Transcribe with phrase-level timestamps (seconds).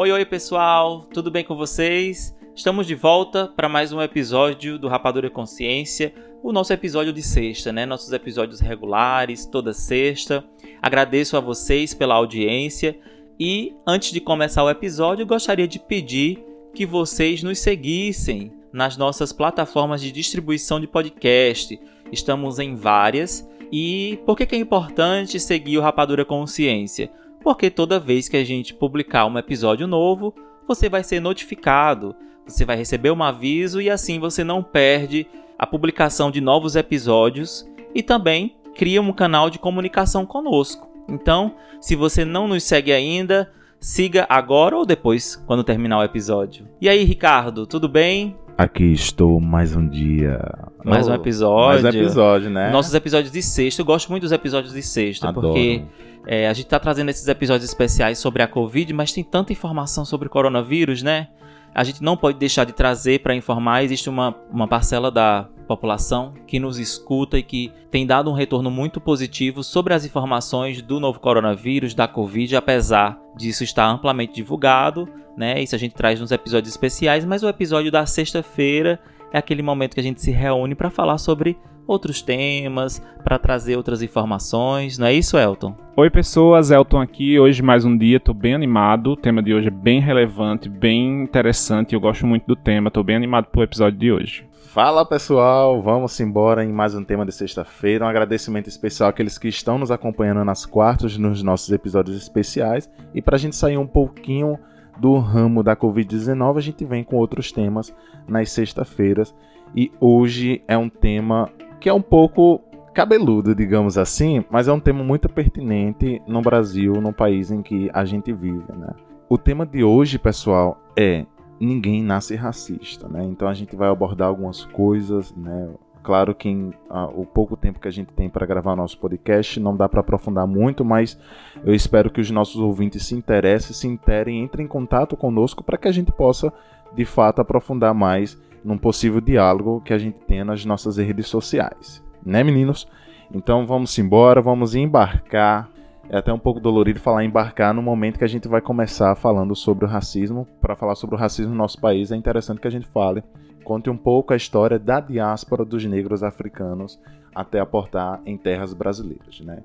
[0.00, 2.32] Oi, oi, pessoal, tudo bem com vocês?
[2.54, 7.72] Estamos de volta para mais um episódio do Rapadura Consciência, o nosso episódio de sexta,
[7.72, 7.84] né?
[7.84, 10.44] Nossos episódios regulares, toda sexta.
[10.80, 12.96] Agradeço a vocês pela audiência
[13.40, 19.32] e antes de começar o episódio, gostaria de pedir que vocês nos seguissem nas nossas
[19.32, 21.76] plataformas de distribuição de podcast.
[22.12, 23.44] Estamos em várias.
[23.72, 27.10] E por que, é importante seguir o Rapadura Consciência?
[27.42, 30.34] Porque toda vez que a gente publicar um episódio novo,
[30.66, 32.14] você vai ser notificado,
[32.46, 35.26] você vai receber um aviso e assim você não perde
[35.58, 40.88] a publicação de novos episódios e também cria um canal de comunicação conosco.
[41.08, 43.50] Então, se você não nos segue ainda,
[43.80, 46.66] siga agora ou depois, quando terminar o episódio.
[46.80, 48.36] E aí, Ricardo, tudo bem?
[48.56, 50.40] Aqui estou mais um dia.
[50.84, 51.82] Mais um episódio.
[51.82, 52.70] Mais um episódio, né?
[52.70, 53.80] Nossos episódios de sexta.
[53.80, 55.48] Eu gosto muito dos episódios de sexta, Adoro.
[55.48, 55.82] porque
[56.30, 60.04] é, a gente está trazendo esses episódios especiais sobre a Covid, mas tem tanta informação
[60.04, 61.28] sobre o coronavírus, né?
[61.74, 63.82] A gente não pode deixar de trazer para informar.
[63.82, 68.70] Existe uma, uma parcela da população que nos escuta e que tem dado um retorno
[68.70, 75.08] muito positivo sobre as informações do novo coronavírus, da Covid, apesar disso estar amplamente divulgado,
[75.34, 75.62] né?
[75.62, 79.00] Isso a gente traz nos episódios especiais, mas o episódio da sexta-feira
[79.32, 83.76] é aquele momento que a gente se reúne para falar sobre outros temas, para trazer
[83.76, 84.98] outras informações.
[84.98, 85.74] Não é isso, Elton?
[85.96, 87.38] Oi, pessoas, Elton aqui.
[87.38, 89.12] Hoje mais um dia, tô bem animado.
[89.12, 91.94] O tema de hoje é bem relevante, bem interessante.
[91.94, 94.46] Eu gosto muito do tema, tô bem animado pro episódio de hoje.
[94.52, 98.04] Fala pessoal, vamos embora em mais um tema de sexta-feira.
[98.04, 102.88] Um agradecimento especial àqueles que estão nos acompanhando nas quartas, nos nossos episódios especiais.
[103.14, 104.58] E para a gente sair um pouquinho
[104.98, 107.94] do ramo da Covid-19, a gente vem com outros temas
[108.26, 109.34] nas sexta-feiras.
[109.74, 112.60] E hoje é um tema que é um pouco
[112.94, 117.88] cabeludo, digamos assim, mas é um tema muito pertinente no Brasil, no país em que
[117.92, 118.88] a gente vive, né?
[119.28, 121.24] O tema de hoje, pessoal, é
[121.60, 123.24] ninguém nasce racista, né?
[123.24, 125.68] Então a gente vai abordar algumas coisas, né?
[126.08, 129.60] Claro que em, uh, o pouco tempo que a gente tem para gravar nosso podcast
[129.60, 131.20] não dá para aprofundar muito, mas
[131.62, 135.76] eu espero que os nossos ouvintes se interessem, se interem, entrem em contato conosco para
[135.76, 136.50] que a gente possa
[136.94, 142.02] de fato aprofundar mais num possível diálogo que a gente tenha nas nossas redes sociais.
[142.24, 142.88] Né, meninos?
[143.30, 145.68] Então vamos embora, vamos embarcar.
[146.08, 149.54] É até um pouco dolorido falar embarcar no momento que a gente vai começar falando
[149.54, 150.48] sobre o racismo.
[150.58, 153.22] Para falar sobre o racismo no nosso país, é interessante que a gente fale,
[153.68, 156.98] conte um pouco a história da diáspora dos negros africanos
[157.34, 159.40] até aportar em terras brasileiras.
[159.40, 159.62] Né?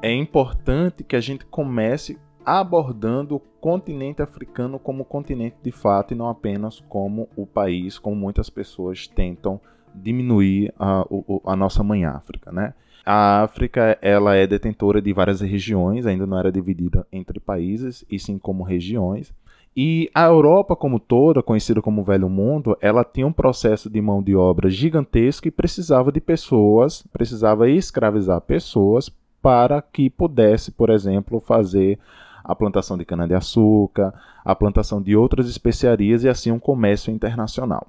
[0.00, 6.16] É importante que a gente comece abordando o continente africano como continente de fato e
[6.16, 9.60] não apenas como o país, como muitas pessoas tentam
[9.92, 11.04] diminuir a,
[11.46, 12.74] a nossa mãe África, né?
[13.04, 18.20] A África ela é detentora de várias regiões, ainda não era dividida entre países, e
[18.20, 19.34] sim como regiões.
[19.76, 24.22] E a Europa como toda, conhecida como Velho Mundo, ela tinha um processo de mão
[24.22, 29.10] de obra gigantesco e precisava de pessoas, precisava escravizar pessoas
[29.42, 31.98] para que pudesse, por exemplo, fazer
[32.42, 37.86] a plantação de cana-de-açúcar, a plantação de outras especiarias e assim um comércio internacional.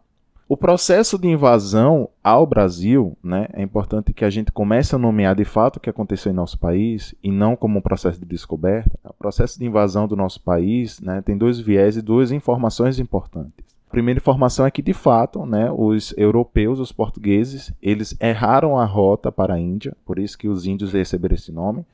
[0.50, 5.35] O processo de invasão ao Brasil, né, é importante que a gente comece a nomear
[5.35, 8.97] de fato o que aconteceu em nosso país e não como um processo de descoberta.
[9.03, 13.66] O processo de invasão do nosso país né, tem dois viés e duas informações importantes.
[13.90, 18.85] A primeira informação é que, de fato, né, os europeus, os portugueses, eles erraram a
[18.85, 21.85] rota para a Índia, por isso que os índios receberam esse nome.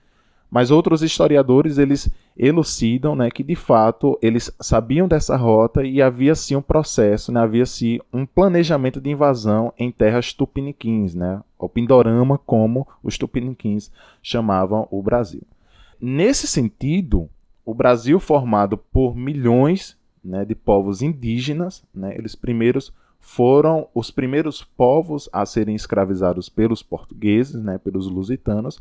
[0.53, 6.35] Mas outros historiadores eles elucidam né, que de fato eles sabiam dessa rota e havia
[6.35, 11.67] sim um processo, né, havia sim um planejamento de invasão em terras tupiniquins, né, o
[11.67, 13.89] Pindorama, como os tupiniquins
[14.21, 15.41] chamavam o Brasil.
[15.99, 17.27] Nesse sentido,
[17.65, 24.63] o Brasil formado por milhões né, de povos indígenas, né, eles primeiros foram os primeiros
[24.63, 28.79] povos a serem escravizados pelos portugueses, né, pelos lusitanos,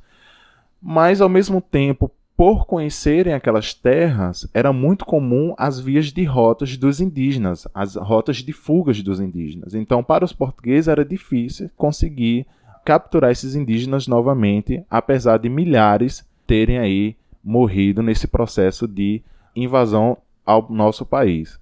[0.83, 6.77] mas ao mesmo tempo, por conhecerem aquelas terras, era muito comum as vias de rotas
[6.77, 9.75] dos indígenas, as rotas de fugas dos indígenas.
[9.75, 12.47] Então, para os portugueses era difícil conseguir
[12.85, 19.23] capturar esses indígenas novamente, apesar de milhares terem aí morrido nesse processo de
[19.55, 21.61] invasão ao nosso país.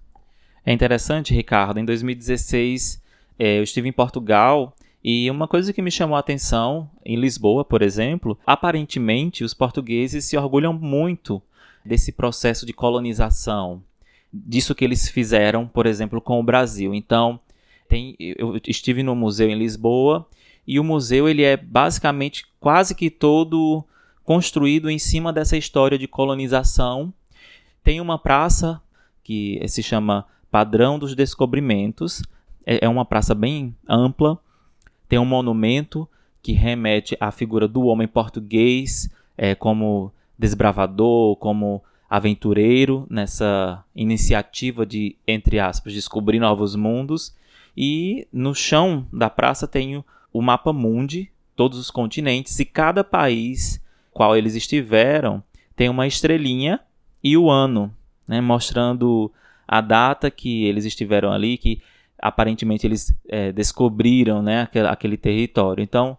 [0.64, 3.02] É interessante, Ricardo, em 2016
[3.38, 7.64] eh, eu estive em Portugal e uma coisa que me chamou a atenção, em Lisboa,
[7.64, 11.42] por exemplo, aparentemente os portugueses se orgulham muito
[11.84, 13.82] desse processo de colonização,
[14.32, 16.94] disso que eles fizeram, por exemplo, com o Brasil.
[16.94, 17.40] Então,
[17.88, 20.26] tem, eu estive no museu em Lisboa
[20.66, 23.84] e o museu ele é basicamente quase que todo
[24.22, 27.12] construído em cima dessa história de colonização
[27.82, 28.80] Tem uma praça
[29.24, 32.22] que se chama Padrão dos Descobrimentos.
[32.64, 34.38] É, é uma praça bem ampla.
[35.10, 36.08] Tem um monumento
[36.40, 45.16] que remete à figura do homem português é, como desbravador, como aventureiro nessa iniciativa de,
[45.26, 47.34] entre aspas, descobrir novos mundos.
[47.76, 53.82] E no chão da praça tem o mapa mundi, todos os continentes, e cada país
[54.12, 55.42] qual eles estiveram
[55.74, 56.78] tem uma estrelinha
[57.20, 57.92] e o ano,
[58.28, 59.32] né, mostrando
[59.66, 61.82] a data que eles estiveram ali, que
[62.20, 65.82] aparentemente eles é, descobriram né, aquele, aquele território.
[65.82, 66.16] Então,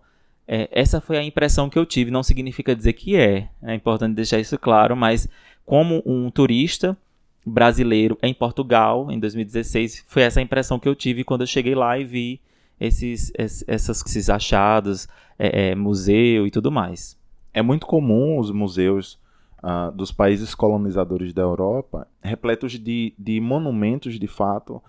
[0.48, 2.12] é, essa foi a impressão que eu tive.
[2.12, 5.28] Não significa dizer que é, é importante deixar isso claro, mas
[5.66, 6.98] como um turista
[7.46, 11.98] brasileiro em Portugal, em 2016, foi essa impressão que eu tive quando eu cheguei lá
[11.98, 12.42] e vi
[12.80, 15.08] esses, esses, esses achados,
[15.38, 17.18] é, é, museu e tudo mais.
[17.54, 19.20] É muito comum os museus
[19.64, 24.82] uh, dos países colonizadores da Europa repletos de, de monumentos, de fato,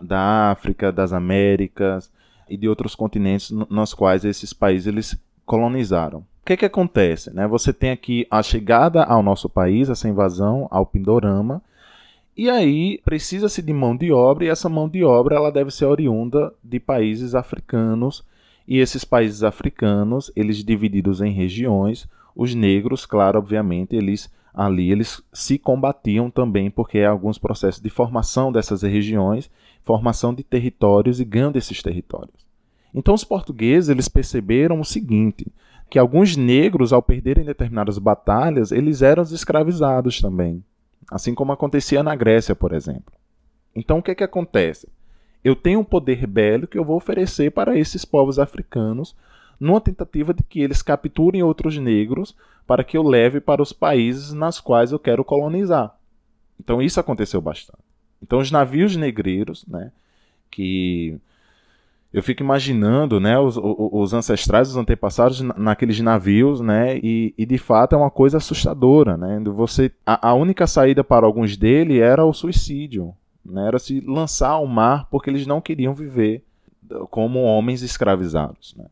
[0.00, 2.10] da África, das Américas,
[2.48, 6.18] e de outros continentes nos quais esses países eles colonizaram.
[6.18, 7.34] O que, que acontece?
[7.34, 7.46] Né?
[7.46, 11.62] Você tem aqui a chegada ao nosso país, essa invasão ao Pindorama,
[12.36, 15.86] e aí precisa-se de mão de obra, e essa mão de obra ela deve ser
[15.86, 18.22] oriunda de países africanos,
[18.66, 25.20] e esses países africanos, eles divididos em regiões, os negros, claro, obviamente, eles ali eles
[25.32, 29.50] se combatiam também porque há alguns processos de formação dessas regiões
[29.84, 32.44] formação de territórios e ganho desses territórios.
[32.94, 35.46] Então os portugueses eles perceberam o seguinte,
[35.90, 40.64] que alguns negros ao perderem determinadas batalhas, eles eram escravizados também,
[41.10, 43.12] assim como acontecia na Grécia, por exemplo.
[43.74, 44.88] Então o que é que acontece?
[45.42, 49.14] Eu tenho um poder bélico que eu vou oferecer para esses povos africanos
[49.60, 52.34] numa tentativa de que eles capturem outros negros
[52.66, 55.94] para que eu leve para os países nas quais eu quero colonizar.
[56.58, 57.83] Então isso aconteceu bastante.
[58.24, 59.92] Então os navios negreiros, né,
[60.50, 61.16] que
[62.10, 67.58] eu fico imaginando, né, os, os ancestrais, os antepassados naqueles navios, né, e, e, de
[67.58, 72.24] fato é uma coisa assustadora, né, você, a, a única saída para alguns deles era
[72.24, 76.42] o suicídio, né, era se lançar ao mar porque eles não queriam viver
[77.10, 78.86] como homens escravizados, né.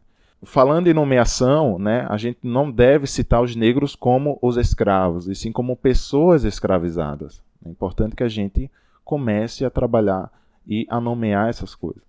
[0.45, 5.37] Falando em nomeação, né, a gente não deve citar os negros como os escravos, e
[5.37, 7.41] sim como pessoas escravizadas.
[7.65, 8.69] É importante que a gente
[9.05, 10.31] comece a trabalhar
[10.67, 12.03] e a nomear essas coisas.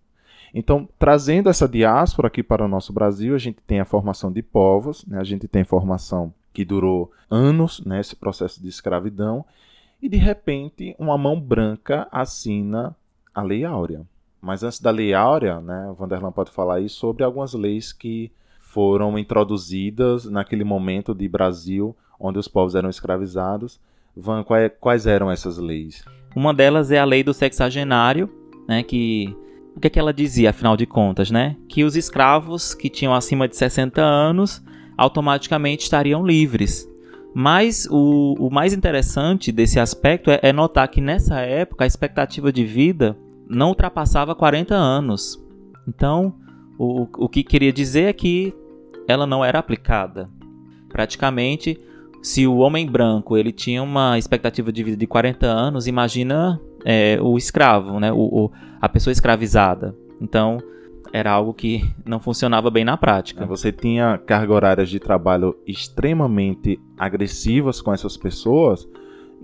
[0.54, 4.44] Então, trazendo essa diáspora aqui para o nosso Brasil, a gente tem a formação de
[4.44, 5.19] povos, né?
[5.19, 8.00] a gente tem formação que durou anos, né?
[8.00, 9.44] esse processo de escravidão,
[10.00, 12.95] e de repente uma mão branca assina
[13.34, 14.06] a Lei Áurea.
[14.40, 18.30] Mas antes da Lei Áurea, né, o Vanderlan pode falar aí sobre algumas leis que
[18.60, 23.80] foram introduzidas naquele momento de Brasil, onde os povos eram escravizados.
[24.15, 24.44] Van,
[24.80, 26.04] quais eram essas leis?
[26.36, 28.30] Uma delas é a lei do sexagenário,
[28.68, 29.36] né, que
[29.75, 31.56] o que, é que ela dizia, afinal de contas, né?
[31.68, 34.63] Que os escravos que tinham acima de 60 anos
[34.95, 36.88] automaticamente estariam livres.
[37.33, 42.54] Mas o, o mais interessante desse aspecto é, é notar que nessa época a expectativa
[42.54, 43.18] de vida
[43.50, 45.44] não ultrapassava 40 anos.
[45.88, 46.36] Então,
[46.77, 48.54] o, o que queria dizer é que
[49.07, 50.30] ela não era aplicada.
[50.89, 51.80] Praticamente,
[52.23, 57.19] se o homem branco ele tinha uma expectativa de vida de 40 anos, imagina é,
[57.21, 58.13] o escravo, né?
[58.13, 58.51] O, o,
[58.81, 59.94] a pessoa escravizada.
[60.21, 60.57] Então,
[61.11, 63.45] era algo que não funcionava bem na prática.
[63.45, 68.87] Você tinha cargas horárias de trabalho extremamente agressivas com essas pessoas,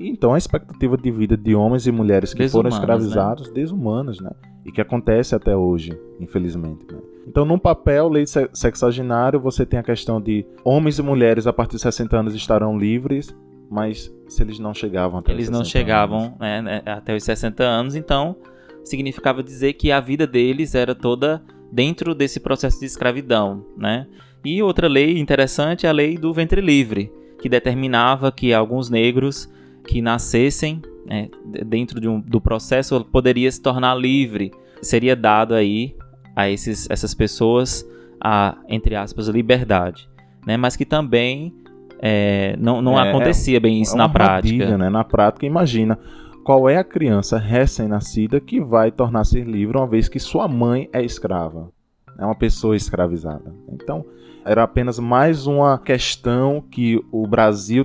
[0.07, 3.53] então a expectativa de vida de homens e mulheres que foram escravizados, né?
[3.55, 4.31] desumanas, né?
[4.65, 6.85] E que acontece até hoje, infelizmente.
[6.89, 6.99] Né?
[7.27, 11.75] Então, num papel, lei sexagenário, você tem a questão de homens e mulheres a partir
[11.75, 13.35] de 60 anos estarão livres,
[13.69, 17.23] mas se eles não chegavam até eles os 60 não chegavam né, né, até os
[17.23, 18.35] 60 anos, então
[18.83, 24.07] significava dizer que a vida deles era toda dentro desse processo de escravidão, né?
[24.43, 29.49] E outra lei interessante é a lei do ventre livre, que determinava que alguns negros
[29.89, 31.29] que nascessem né,
[31.65, 34.51] dentro de um, do processo poderia se tornar livre,
[34.83, 35.95] seria dado aí
[36.35, 37.83] a esses, essas pessoas
[38.21, 40.07] a, entre aspas, liberdade.
[40.45, 40.57] Né?
[40.57, 41.51] Mas que também
[41.99, 44.77] é, não, não é, acontecia bem isso é na prática.
[44.77, 44.89] né?
[44.89, 45.97] Na prática, imagina
[46.43, 51.03] qual é a criança recém-nascida que vai tornar-se livre uma vez que sua mãe é
[51.03, 51.71] escrava.
[52.15, 53.51] É uma pessoa escravizada.
[53.71, 54.05] Então,
[54.45, 57.83] era apenas mais uma questão que o Brasil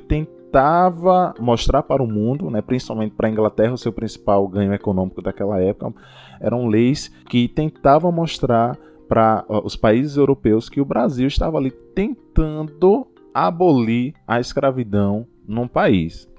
[0.54, 5.20] tentava mostrar para o mundo, né, principalmente para a Inglaterra, o seu principal ganho econômico
[5.20, 5.92] daquela época,
[6.40, 13.08] eram leis que tentavam mostrar para os países europeus que o Brasil estava ali tentando
[13.34, 16.30] abolir a escravidão num país.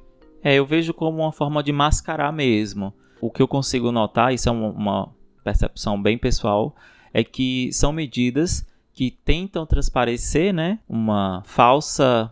[0.41, 2.93] É, eu vejo como uma forma de mascarar mesmo.
[3.19, 5.09] O que eu consigo notar, isso é uma
[5.43, 6.73] percepção bem pessoal,
[7.13, 12.31] é que são medidas que tentam transparecer né, uma falsa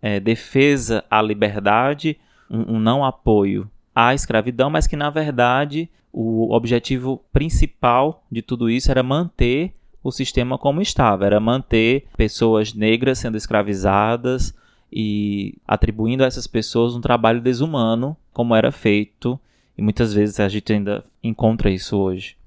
[0.00, 2.18] é, defesa à liberdade,
[2.50, 8.70] um, um não apoio à escravidão, mas que na verdade o objetivo principal de tudo
[8.70, 14.54] isso era manter o sistema como estava, era manter pessoas negras sendo escravizadas
[14.90, 19.38] e atribuindo a essas pessoas um trabalho desumano, como era feito,
[19.76, 22.37] e muitas vezes a gente ainda encontra isso hoje.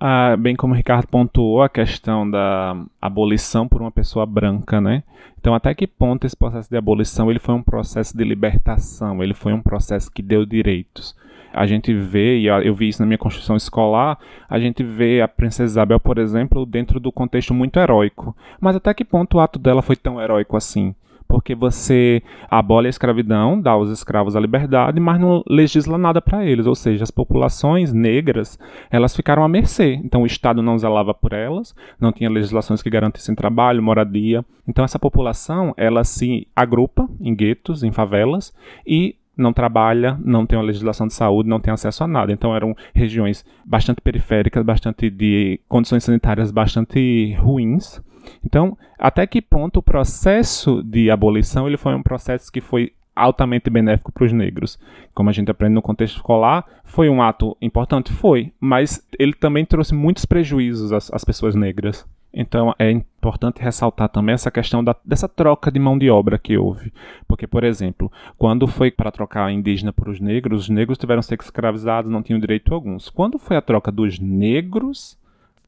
[0.00, 5.02] Ah, bem como o Ricardo pontuou, a questão da abolição por uma pessoa branca, né?
[5.40, 9.34] Então, até que ponto esse processo de abolição ele foi um processo de libertação, ele
[9.34, 11.16] foi um processo que deu direitos.
[11.52, 15.26] A gente vê, e eu vi isso na minha construção escolar, a gente vê a
[15.26, 18.36] princesa Isabel, por exemplo, dentro do contexto muito heróico.
[18.60, 20.94] Mas até que ponto o ato dela foi tão heróico assim?
[21.28, 26.44] Porque você abole a escravidão, dá aos escravos a liberdade, mas não legisla nada para
[26.44, 28.58] eles, ou seja, as populações negras,
[28.90, 30.00] elas ficaram à mercê.
[30.02, 34.44] Então o Estado não zelava por elas, não tinha legislações que garantissem trabalho, moradia.
[34.66, 38.52] Então essa população, ela se agrupa em guetos, em favelas
[38.86, 42.32] e não trabalha, não tem uma legislação de saúde, não tem acesso a nada.
[42.32, 48.02] Então eram regiões bastante periféricas, bastante de condições sanitárias bastante ruins.
[48.44, 53.68] Então, até que ponto o processo de abolição ele foi um processo que foi altamente
[53.68, 54.78] benéfico para os negros.
[55.12, 58.12] Como a gente aprende no contexto escolar, foi um ato importante?
[58.12, 62.06] Foi, mas ele também trouxe muitos prejuízos às, às pessoas negras.
[62.32, 66.56] Então é importante ressaltar também essa questão da, dessa troca de mão de obra que
[66.56, 66.92] houve.
[67.26, 71.26] Porque, por exemplo, quando foi para trocar indígena por os negros, os negros tiveram que
[71.26, 73.10] ser escravizados, não tinham direito alguns.
[73.10, 75.18] Quando foi a troca dos negros,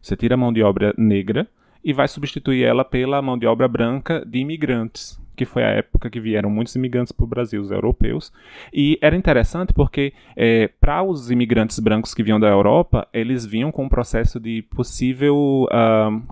[0.00, 1.48] você tira a mão de obra negra
[1.84, 6.10] e vai substituir ela pela mão de obra branca de imigrantes que foi a época
[6.10, 8.30] que vieram muitos imigrantes para o Brasil, os europeus.
[8.70, 13.72] E era interessante porque, é, para os imigrantes brancos que vinham da Europa, eles vinham
[13.72, 15.66] com um processo de possível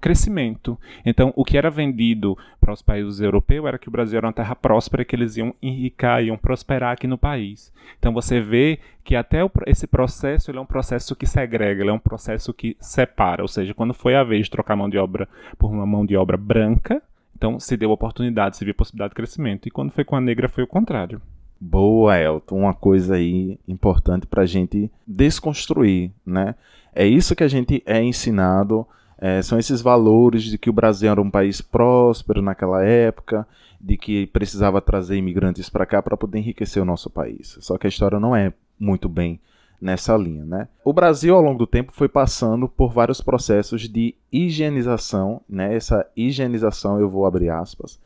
[0.02, 0.78] crescimento.
[1.06, 4.32] Então, o que era vendido para os países europeus era que o Brasil era uma
[4.32, 7.72] terra próspera que eles iam enricar, iam prosperar aqui no país.
[7.98, 11.98] Então, você vê que até o, esse processo é um processo que segrega, é um
[11.98, 13.40] processo que separa.
[13.40, 15.26] Ou seja, quando foi a vez de trocar mão de obra
[15.58, 17.02] por uma mão de obra branca,
[17.38, 19.66] então se deu oportunidade, se viu possibilidade de crescimento.
[19.66, 21.22] E quando foi com a negra foi o contrário.
[21.60, 22.58] Boa, Elton.
[22.58, 26.56] Uma coisa aí importante para a gente desconstruir, né?
[26.92, 28.86] É isso que a gente é ensinado,
[29.20, 33.46] é, são esses valores de que o Brasil era um país próspero naquela época,
[33.80, 37.56] de que precisava trazer imigrantes para cá para poder enriquecer o nosso país.
[37.60, 39.40] Só que a história não é muito bem
[39.80, 40.44] nessa linha.
[40.44, 40.68] Né?
[40.84, 45.74] O Brasil, ao longo do tempo, foi passando por vários processos de higienização, né?
[45.74, 48.00] essa higienização eu vou abrir aspas,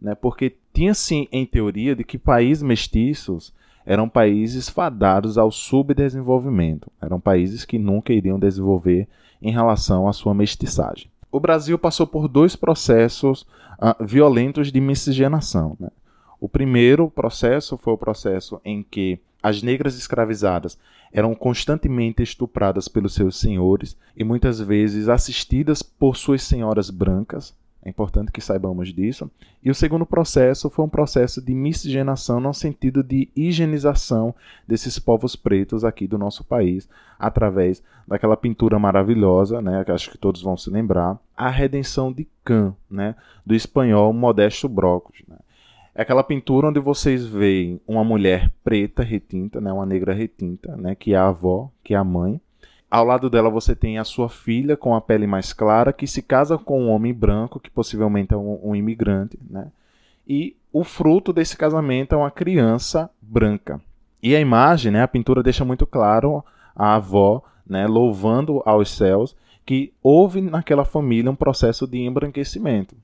[0.00, 0.14] né?
[0.14, 3.52] porque tinha sim em teoria de que países mestiços
[3.84, 9.08] eram países fadados ao subdesenvolvimento, eram países que nunca iriam desenvolver
[9.40, 11.10] em relação à sua mestiçagem.
[11.32, 13.42] O Brasil passou por dois processos
[13.80, 15.76] uh, violentos de miscigenação.
[15.80, 15.88] Né?
[16.40, 20.78] O primeiro processo foi o processo em que as negras escravizadas
[21.12, 27.56] eram constantemente estupradas pelos seus senhores e muitas vezes assistidas por suas senhoras brancas.
[27.82, 29.30] É importante que saibamos disso.
[29.62, 34.34] E o segundo processo foi um processo de miscigenação no sentido de higienização
[34.66, 40.18] desses povos pretos aqui do nosso país, através daquela pintura maravilhosa, né, que acho que
[40.18, 43.14] todos vão se lembrar, A Redenção de Can, né,
[43.46, 45.22] do espanhol Modesto Brocos.
[45.26, 45.36] Né.
[45.98, 50.94] É aquela pintura onde vocês veem uma mulher preta retinta, né, uma negra retinta, né,
[50.94, 52.40] que é a avó, que é a mãe.
[52.88, 56.22] Ao lado dela você tem a sua filha com a pele mais clara, que se
[56.22, 59.72] casa com um homem branco, que possivelmente é um, um imigrante, né?
[60.24, 63.80] E o fruto desse casamento é uma criança branca.
[64.22, 66.44] E a imagem, né, a pintura deixa muito claro
[66.76, 69.34] a avó, né, louvando aos céus
[69.66, 72.94] que houve naquela família um processo de embranquecimento.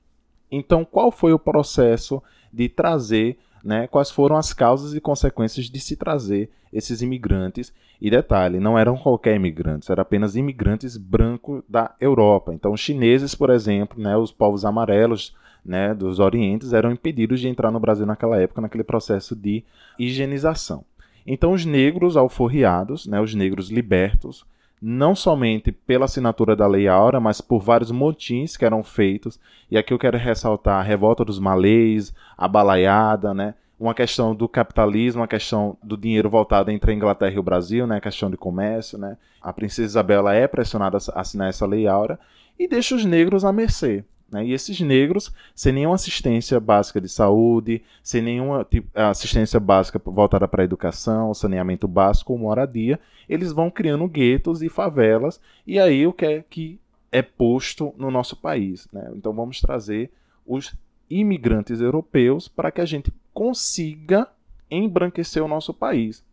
[0.49, 2.23] Então, qual foi o processo
[2.55, 7.73] de trazer, né, quais foram as causas e consequências de se trazer esses imigrantes.
[8.01, 12.53] E detalhe, não eram qualquer imigrantes, eram apenas imigrantes brancos da Europa.
[12.53, 15.35] Então, os chineses, por exemplo, né, os povos amarelos
[15.65, 19.63] né, dos orientes eram impedidos de entrar no Brasil naquela época, naquele processo de
[19.97, 20.85] higienização.
[21.25, 24.45] Então, os negros alforriados, né, os negros libertos,
[24.81, 29.39] não somente pela assinatura da Lei Áurea, mas por vários motins que eram feitos.
[29.69, 33.55] E aqui eu quero ressaltar a revolta dos malês, a balaiada, né?
[33.79, 37.85] uma questão do capitalismo, uma questão do dinheiro voltado entre a Inglaterra e o Brasil,
[37.85, 37.97] né?
[37.97, 38.97] a questão de comércio.
[38.97, 39.17] Né?
[39.41, 42.19] A princesa Isabela é pressionada a assinar essa Lei Áurea
[42.57, 44.03] e deixa os negros à mercê.
[44.31, 44.45] Né?
[44.47, 50.47] E esses negros, sem nenhuma assistência básica de saúde, sem nenhuma tipo, assistência básica voltada
[50.47, 56.05] para a educação, saneamento básico ou moradia, eles vão criando guetos e favelas, e aí
[56.05, 56.79] o que é que
[57.11, 58.87] é posto no nosso país.
[58.91, 59.11] Né?
[59.15, 60.11] Então vamos trazer
[60.45, 60.73] os
[61.09, 64.27] imigrantes europeus para que a gente consiga
[64.69, 66.23] embranquecer o nosso país.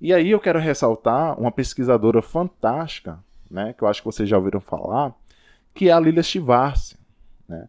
[0.00, 3.18] E aí eu quero ressaltar uma pesquisadora fantástica,
[3.50, 5.14] né, que eu acho que vocês já ouviram falar,
[5.72, 6.96] que é a Lilia Schwartz.
[7.48, 7.68] Né?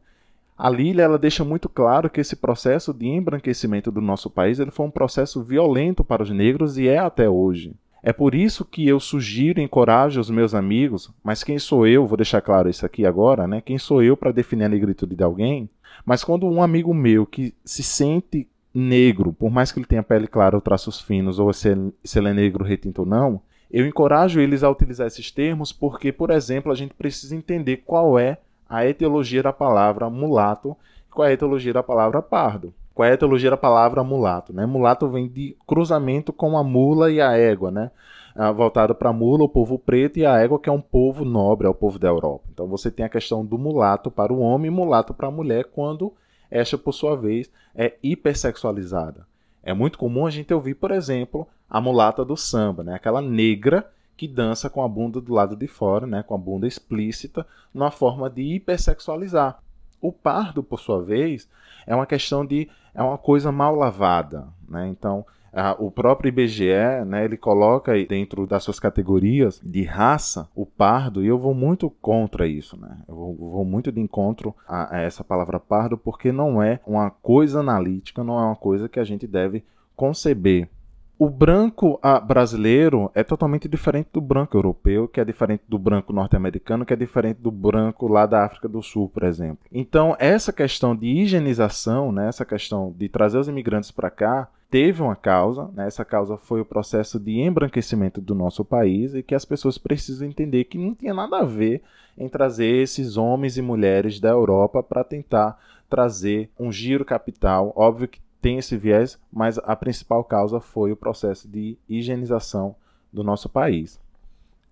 [0.58, 4.72] A Lilia ela deixa muito claro que esse processo de embranquecimento do nosso país ele
[4.72, 7.74] foi um processo violento para os negros e é até hoje.
[8.02, 12.06] É por isso que eu sugiro e encorajo os meus amigos, mas quem sou eu,
[12.06, 13.62] vou deixar claro isso aqui agora, né?
[13.62, 15.68] Quem sou eu para definir a negritude de alguém?
[16.06, 20.28] Mas quando um amigo meu que se sente negro, por mais que ele tenha pele
[20.28, 23.42] clara ou traços finos, ou se ele, se ele é negro retinto ou não,
[23.72, 28.20] eu encorajo eles a utilizar esses termos porque, por exemplo, a gente precisa entender qual
[28.20, 28.38] é
[28.70, 30.76] a etiologia da palavra mulato
[31.16, 32.74] qual é a etiologia da palavra pardo.
[32.94, 34.52] Qual é a etiologia da palavra mulato?
[34.52, 34.66] Né?
[34.66, 37.90] Mulato vem de cruzamento com a mula e a égua, né?
[38.36, 41.24] Ah, voltado para a mula, o povo preto, e a égua, que é um povo
[41.24, 42.44] nobre, é o povo da Europa.
[42.54, 45.66] Então você tem a questão do mulato para o homem e mulato para a mulher,
[45.74, 46.14] quando
[46.52, 49.26] esta, por sua vez, é hipersexualizada.
[49.64, 52.96] É muito comum a gente ouvir, por exemplo, a mulata do samba, né?
[52.96, 56.24] aquela negra que dança com a bunda do lado de fora, né?
[56.24, 59.60] com a bunda explícita, numa forma de hipersexualizar.
[60.02, 61.50] O pardo, por sua vez,
[61.88, 64.88] é uma questão de é uma coisa mal lavada, né?
[64.88, 70.66] Então, ah, o próprio IBGE, né, ele coloca dentro das suas categorias de raça o
[70.66, 72.98] pardo, e eu vou muito contra isso, né?
[73.08, 77.10] Eu vou, vou muito de encontro a, a, essa palavra pardo, porque não é uma
[77.10, 79.64] coisa analítica, não é uma coisa que a gente deve
[79.96, 80.70] conceber
[81.18, 86.86] o branco brasileiro é totalmente diferente do branco europeu, que é diferente do branco norte-americano,
[86.86, 89.60] que é diferente do branco lá da África do Sul, por exemplo.
[89.72, 95.02] Então, essa questão de higienização, né, essa questão de trazer os imigrantes para cá, teve
[95.02, 95.88] uma causa, né?
[95.88, 100.28] essa causa foi o processo de embranquecimento do nosso país e que as pessoas precisam
[100.28, 101.82] entender que não tinha nada a ver
[102.18, 105.58] em trazer esses homens e mulheres da Europa para tentar
[105.90, 107.72] trazer um giro capital.
[107.76, 112.76] Óbvio que tem esse viés, mas a principal causa foi o processo de higienização
[113.12, 114.00] do nosso país.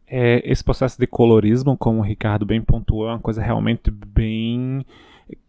[0.06, 4.86] É, esse processo de colorismo, como o Ricardo bem pontuou, é uma coisa realmente bem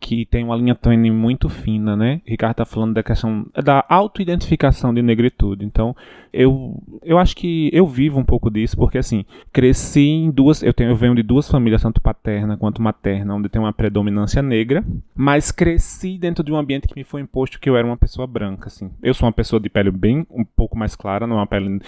[0.05, 2.21] que tem uma linha tênue muito fina, né?
[2.27, 5.65] Ricardo está falando da questão da autoidentificação de negritude.
[5.65, 5.97] Então,
[6.31, 10.63] eu, eu acho que eu vivo um pouco disso, porque assim, cresci em duas.
[10.63, 14.43] Eu, tenho, eu venho de duas famílias, tanto paterna quanto materna, onde tem uma predominância
[14.43, 14.85] negra,
[15.17, 18.27] mas cresci dentro de um ambiente que me foi imposto que eu era uma pessoa
[18.27, 18.67] branca.
[18.67, 18.91] Assim.
[19.03, 21.81] Eu sou uma pessoa de pele bem um pouco mais clara, não é uma pele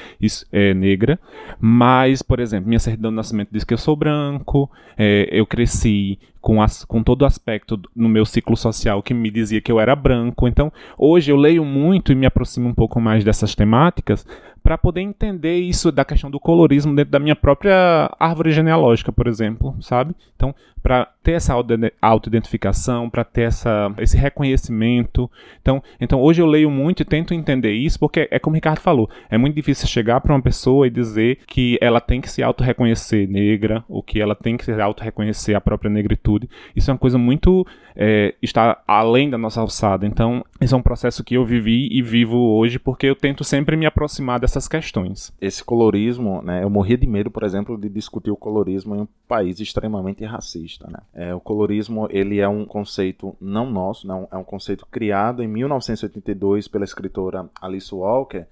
[0.51, 1.21] é, negra,
[1.61, 6.19] mas, por exemplo, minha certidão de nascimento diz que eu sou branco, é, eu cresci
[6.47, 7.77] com, as, com todo o aspecto
[8.09, 10.49] meu ciclo social que me dizia que eu era branco.
[10.49, 14.27] Então, hoje eu leio muito e me aproximo um pouco mais dessas temáticas
[14.67, 19.29] para poder entender isso da questão do colorismo dentro da minha própria árvore genealógica, por
[19.29, 20.13] exemplo, sabe?
[20.35, 21.53] Então, para ter essa
[22.01, 25.29] autoidentificação, para ter essa, esse reconhecimento.
[25.61, 28.81] Então, então, hoje eu leio muito e tento entender isso, porque é como o Ricardo
[28.81, 32.43] falou, é muito difícil chegar para uma pessoa e dizer que ela tem que se
[32.43, 36.49] auto-reconhecer negra, ou que ela tem que se auto-reconhecer a própria negritude.
[36.75, 37.67] Isso é uma coisa muito.
[37.97, 40.07] É, está além da nossa alçada.
[40.07, 43.77] Então, esse é um processo que eu vivi e vivo hoje, porque eu tento sempre
[43.77, 45.33] me aproximar dessas questões.
[45.41, 49.09] Esse colorismo, né, eu morria de medo, por exemplo, de discutir o colorismo em um
[49.27, 50.87] país extremamente racista.
[50.91, 50.99] Né?
[51.15, 55.49] É, o colorismo ele é um conceito não nosso, não, é um conceito criado em
[55.49, 58.47] 1982 pela escritora Alice Walker,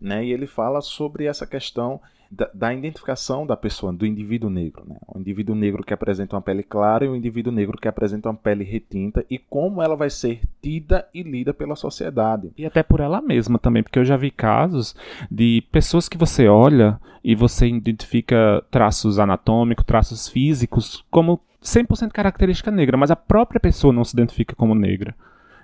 [0.00, 0.24] né?
[0.24, 4.84] e ele fala sobre essa questão da, da, identificação da pessoa, do indivíduo negro.
[4.86, 4.96] Né?
[5.08, 8.36] O indivíduo negro que apresenta uma pele clara e o indivíduo negro que apresenta uma
[8.36, 12.52] pele retinta e como ela vai ser tida e lida pela sociedade.
[12.56, 14.94] E até por ela mesma também, porque eu já vi casos
[15.30, 22.70] de pessoas que você olha e você identifica traços anatômicos, traços físicos como 100% característica
[22.70, 25.14] negra, mas a própria pessoa não se identifica como negra.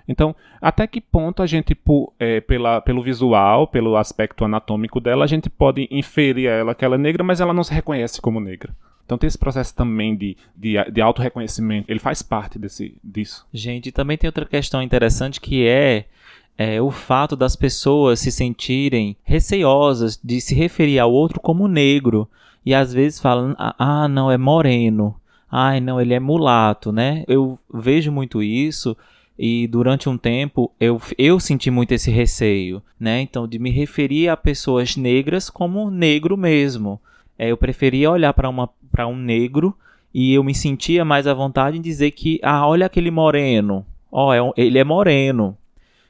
[0.07, 5.25] Então, até que ponto a gente, por, é, pela, pelo visual, pelo aspecto anatômico dela,
[5.25, 8.21] a gente pode inferir a ela que ela é negra, mas ela não se reconhece
[8.21, 8.73] como negra.
[9.05, 13.45] Então tem esse processo também de, de, de auto-reconhecimento, ele faz parte desse, disso.
[13.53, 16.05] Gente, também tem outra questão interessante que é,
[16.57, 22.29] é o fato das pessoas se sentirem receiosas de se referir ao outro como negro.
[22.65, 25.15] E às vezes falam, ah, não, é moreno
[25.51, 27.23] ai, não, ele é mulato, né?
[27.27, 28.95] Eu vejo muito isso
[29.37, 33.21] e durante um tempo eu, eu senti muito esse receio, né?
[33.21, 36.99] Então, de me referir a pessoas negras como negro mesmo.
[37.37, 39.77] É, eu preferia olhar para um negro
[40.13, 44.29] e eu me sentia mais à vontade em dizer que, ah, olha aquele moreno, ó,
[44.29, 45.55] oh, é um, ele é moreno,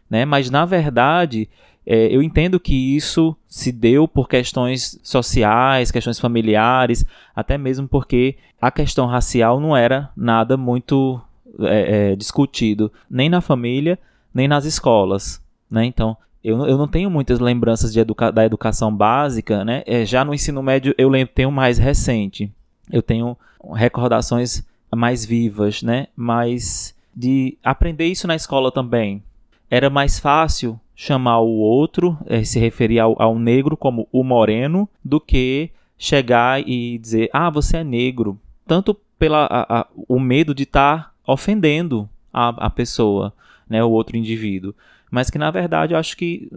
[0.10, 0.24] né?
[0.24, 1.50] Mas na verdade,
[1.86, 8.38] é, eu entendo que isso se deu por questões sociais, questões familiares, até mesmo porque
[8.62, 11.22] a questão racial não era nada muito
[11.62, 13.98] é, é, discutido nem na família
[14.34, 15.86] nem nas escolas, né?
[15.86, 19.84] Então eu, eu não tenho muitas lembranças de educa da educação básica, né?
[19.86, 22.52] É, já no ensino médio eu tenho mais recente,
[22.92, 23.36] eu tenho
[23.74, 24.64] recordações
[24.96, 26.08] mais vivas, né?
[26.16, 29.24] Mas de aprender isso na escola também.
[29.70, 34.88] Era mais fácil chamar o outro, eh, se referir ao, ao negro como o moreno,
[35.04, 38.40] do que chegar e dizer, ah, você é negro.
[38.66, 43.34] Tanto pela a, a, o medo de estar tá ofendendo a, a pessoa,
[43.70, 44.74] né, o outro indivíduo.
[45.12, 46.50] Mas que na verdade eu acho que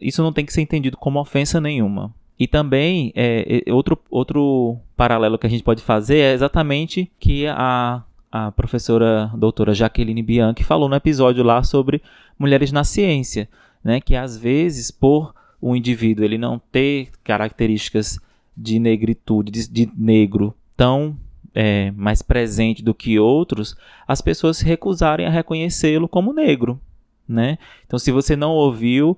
[0.00, 2.12] isso não tem que ser entendido como ofensa nenhuma.
[2.38, 8.02] E também, é, outro, outro paralelo que a gente pode fazer é exatamente que a,
[8.30, 12.02] a professora doutora Jaqueline Bianchi falou no episódio lá sobre
[12.36, 13.48] mulheres na ciência,
[13.84, 14.00] né?
[14.00, 18.18] que às vezes, por o indivíduo ele não ter características
[18.56, 21.16] de negritude, de, de negro tão
[21.54, 26.80] é, mais presente do que outros, as pessoas se recusarem a reconhecê-lo como negro.
[27.26, 27.58] Né?
[27.86, 29.16] Então, se você não ouviu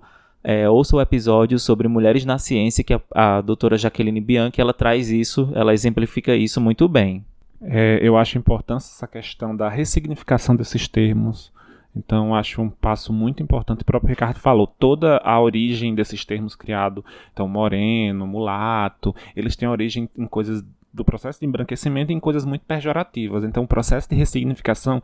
[0.48, 4.72] é, ouça o episódio sobre mulheres na ciência, que a, a doutora Jaqueline Bianchi ela
[4.72, 7.24] traz isso, ela exemplifica isso muito bem.
[7.60, 11.52] É, eu acho importante essa questão da ressignificação desses termos.
[11.96, 13.80] Então, acho um passo muito importante.
[13.80, 19.68] O próprio Ricardo falou, toda a origem desses termos criados, então, moreno, mulato, eles têm
[19.68, 20.62] origem em coisas
[20.96, 23.44] do processo de embranquecimento em coisas muito pejorativas.
[23.44, 25.02] Então, o processo de ressignificação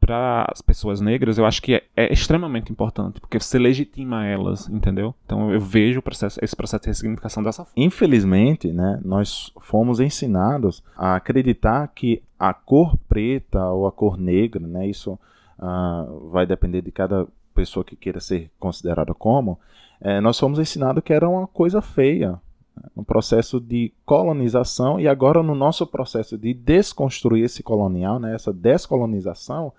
[0.00, 4.68] para as pessoas negras, eu acho que é, é, extremamente importante, porque você legitima elas,
[4.68, 5.14] entendeu?
[5.24, 7.72] Então eu vejo processo, esse processo de ressignificação dessa forma.
[7.76, 14.66] Infelizmente, né, nós fomos ensinados a acreditar que a cor preta ou a cor negra,
[14.66, 15.18] né, isso
[15.58, 19.58] uh, vai depender de cada pessoa que queira ser considerada como,
[20.00, 22.38] é, nós fomos ensinados que era uma coisa feia,
[22.94, 28.52] no processo de colonização e agora no nosso processo de desconstruir esse colonial, né, essa
[28.52, 29.72] descolonização,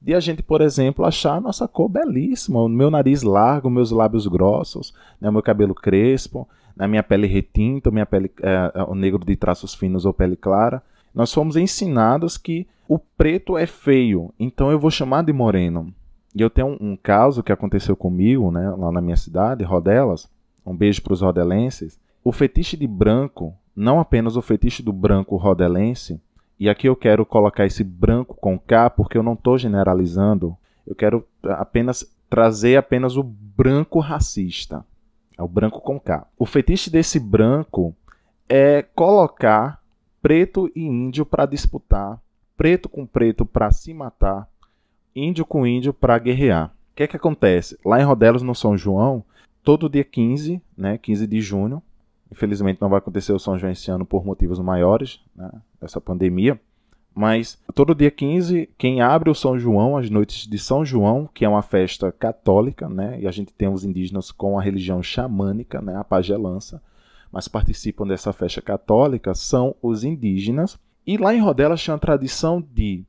[0.00, 3.90] de a gente, por exemplo, achar a nossa cor belíssima, o meu nariz largo, meus
[3.90, 6.48] lábios grossos, né, o meu cabelo crespo,
[6.78, 10.36] a minha pele retinta, minha pele é, é, o negro de traços finos ou pele
[10.36, 10.82] clara.
[11.14, 15.92] Nós fomos ensinados que o preto é feio, então eu vou chamar de moreno.
[16.34, 20.28] E eu tenho um, um caso que aconteceu comigo, né, lá na minha cidade, Rodelas.
[20.64, 21.98] Um beijo para os rodelenses.
[22.22, 26.20] O fetiche de branco, não apenas o fetiche do branco rodelense,
[26.58, 30.54] e aqui eu quero colocar esse branco com K porque eu não estou generalizando.
[30.86, 34.84] Eu quero apenas trazer apenas o branco racista.
[35.38, 36.26] É o branco com K.
[36.38, 37.96] O fetiche desse branco
[38.46, 39.82] é colocar
[40.20, 42.20] preto e índio para disputar,
[42.56, 44.46] preto com preto para se matar,
[45.16, 46.66] índio com índio para guerrear.
[46.92, 47.78] O que é que acontece?
[47.82, 49.24] Lá em Rodelos, no São João,
[49.64, 51.82] todo dia 15, né, 15 de junho,
[52.30, 56.60] Infelizmente não vai acontecer o São João esse ano por motivos maiores, né, dessa pandemia.
[57.14, 61.44] Mas todo dia 15, quem abre o São João, as noites de São João, que
[61.44, 63.20] é uma festa católica, né?
[63.20, 65.96] E a gente tem os indígenas com a religião xamânica, né?
[65.96, 66.80] A pagelança.
[67.32, 70.78] Mas participam dessa festa católica são os indígenas.
[71.04, 73.04] E lá em Rodelas tinha a tradição de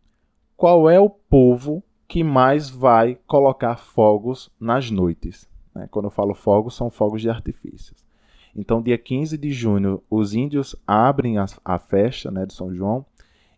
[0.58, 5.48] qual é o povo que mais vai colocar fogos nas noites.
[5.74, 5.88] Né?
[5.90, 8.04] Quando eu falo fogos, são fogos de artifícios.
[8.56, 13.06] Então, dia 15 de junho, os índios abrem a, a festa né, de São João.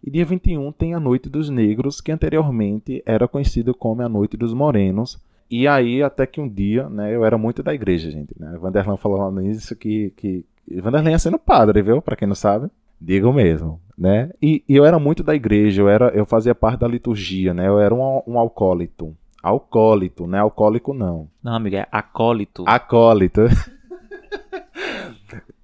[0.04, 4.36] E dia 21 tem a Noite dos Negros, que anteriormente era conhecido como a Noite
[4.36, 5.18] dos Morenos.
[5.50, 8.34] E aí, até que um dia, né, eu era muito da igreja, gente.
[8.40, 8.58] Né?
[8.60, 10.46] Vanderlan falou nisso que, que.
[10.82, 12.02] Vanderlan ia sendo padre, viu?
[12.02, 12.70] Para quem não sabe.
[13.00, 14.32] Digo mesmo, né?
[14.42, 17.68] E, e, eu era muito da igreja, eu, era, eu fazia parte da liturgia, né?
[17.68, 19.16] Eu era um, um alcoólito.
[19.42, 21.28] Alcoólito, não é alcoólico, não.
[21.44, 22.64] Não, amigo, é acólito.
[22.66, 23.42] Acólito.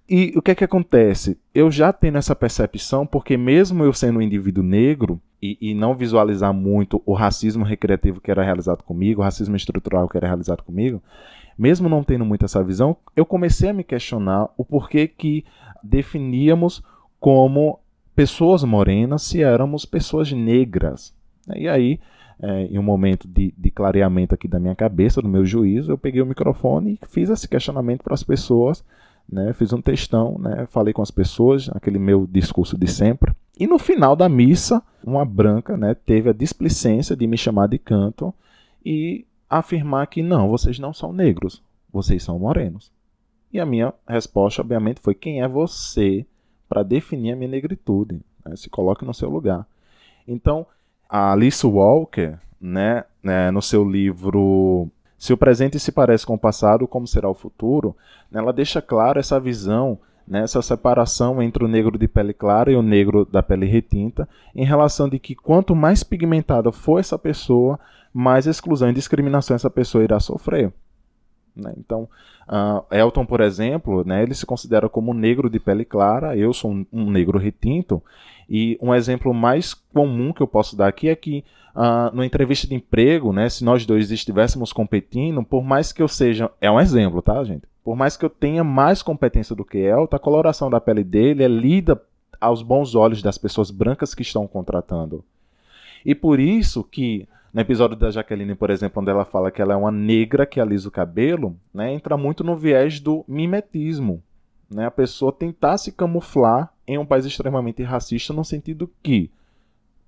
[0.10, 1.38] E o que é que acontece?
[1.54, 5.95] Eu já tenho essa percepção, porque mesmo eu sendo um indivíduo negro e, e, não
[5.95, 10.63] visualizar muito o racismo recreativo que era realizado comigo, o racismo estrutural que era realizado
[10.63, 11.02] comigo,
[11.56, 15.45] mesmo não tendo muito essa visão, eu comecei a me questionar o porquê que
[15.84, 16.84] definíamos
[17.19, 17.80] como
[18.15, 21.13] pessoas morenas se éramos pessoas negras.
[21.56, 22.00] E aí,
[22.41, 25.98] é, em um momento de, de clareamento aqui da minha cabeça, do meu juízo, eu
[25.98, 28.84] peguei o microfone e fiz esse questionamento para as pessoas
[29.32, 33.34] né, fiz um textão, né, falei com as pessoas, aquele meu discurso de sempre.
[33.60, 37.78] E no final da missa, uma branca né, teve a displicência de me chamar de
[37.78, 38.34] canto
[38.84, 41.62] e afirmar que não, vocês não são negros,
[41.92, 42.92] vocês são morenos.
[43.52, 46.26] E a minha resposta, obviamente, foi: quem é você
[46.68, 48.22] para definir a minha negritude?
[48.46, 48.56] Né?
[48.56, 49.65] Se coloque no seu lugar.
[50.28, 50.65] Então,
[51.10, 54.88] a Alice Walker, né, né, no seu livro
[55.20, 57.96] Se o presente se parece com o passado, como será o futuro,
[58.32, 62.72] né, ela deixa claro essa visão né, essa separação entre o negro de pele clara
[62.72, 67.18] e o negro da pele retinta, em relação de que quanto mais pigmentada for essa
[67.18, 67.80] pessoa,
[68.14, 70.72] mais exclusão e discriminação essa pessoa irá sofrer.
[71.56, 71.74] Né?
[71.78, 72.08] Então,
[72.48, 76.72] uh, Elton, por exemplo, né, ele se considera como negro de pele clara, eu sou
[76.72, 78.02] um, um, negro retinto,
[78.48, 81.44] e um exemplo mais comum que eu posso dar aqui é que
[81.76, 86.08] uh, numa entrevista de emprego, né, se nós dois estivéssemos competindo, por mais que eu
[86.08, 87.64] seja, é um exemplo, tá, gente?
[87.84, 91.44] Por mais que eu tenha mais competência do que Elton, a coloração da pele dele
[91.44, 92.02] é lida
[92.40, 95.24] aos bons olhos das pessoas brancas que estão contratando.
[96.06, 99.74] E por isso que no episódio da Jaqueline, por exemplo, onde ela fala que ela
[99.74, 104.22] é uma negra que alisa o cabelo, né, entra muito no viés do mimetismo.
[104.70, 109.32] Né, a pessoa tentar se camuflar em um país extremamente racista, no sentido que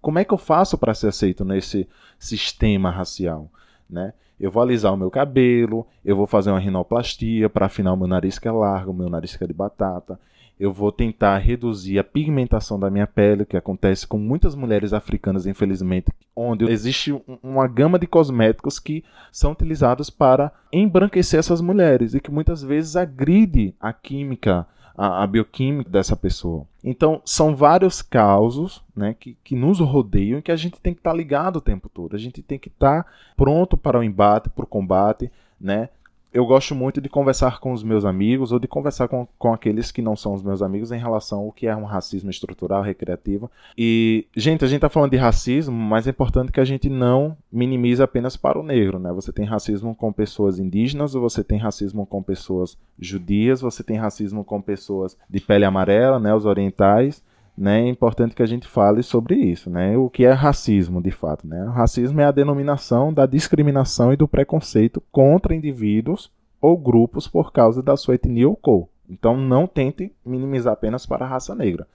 [0.02, 1.88] como é que eu faço para ser aceito nesse
[2.18, 3.50] sistema racial?
[3.90, 4.14] Né?
[4.40, 8.08] Eu vou alisar o meu cabelo, eu vou fazer uma rinoplastia para afinar o meu
[8.08, 10.20] nariz que é largo, o meu nariz que é de batata.
[10.60, 15.48] Eu vou tentar reduzir a pigmentação da minha pele, que acontece com muitas mulheres africanas,
[15.48, 22.20] infelizmente, onde existe uma gama de cosméticos que são utilizados para embranquecer essas mulheres e
[22.20, 26.66] que muitas vezes agride a química a, a, bioquímica dessa pessoa.
[26.84, 31.00] Então, são vários causos né, que, que nos rodeiam e que a gente tem que
[31.00, 32.16] estar tá ligado o tempo todo.
[32.16, 35.90] A gente tem que estar tá pronto para o embate, para o combate, né?
[36.34, 39.92] Eu gosto muito de conversar com os meus amigos ou de conversar com, com aqueles
[39.92, 43.52] que não são os meus amigos em relação ao que é um racismo estrutural, recreativo.
[43.78, 47.38] E, gente, a gente está falando de racismo, mas é importante que a gente não
[47.52, 49.12] minimize apenas para o negro, né?
[49.12, 54.46] Você tem racismo com pessoas indígenas, você tem racismo com pessoas judias, você tem racismo
[54.46, 56.34] com pessoas de pele amarela, né?
[56.34, 57.22] Os orientais.
[57.62, 59.96] Né, é importante que a gente fale sobre isso, né?
[59.96, 61.64] O que é racismo, de fato, né?
[61.66, 67.52] O racismo é a denominação da discriminação e do preconceito contra indivíduos ou grupos por
[67.52, 68.88] causa da sua etnia ou cor.
[69.08, 71.86] Então não tente minimizar apenas para a raça negra.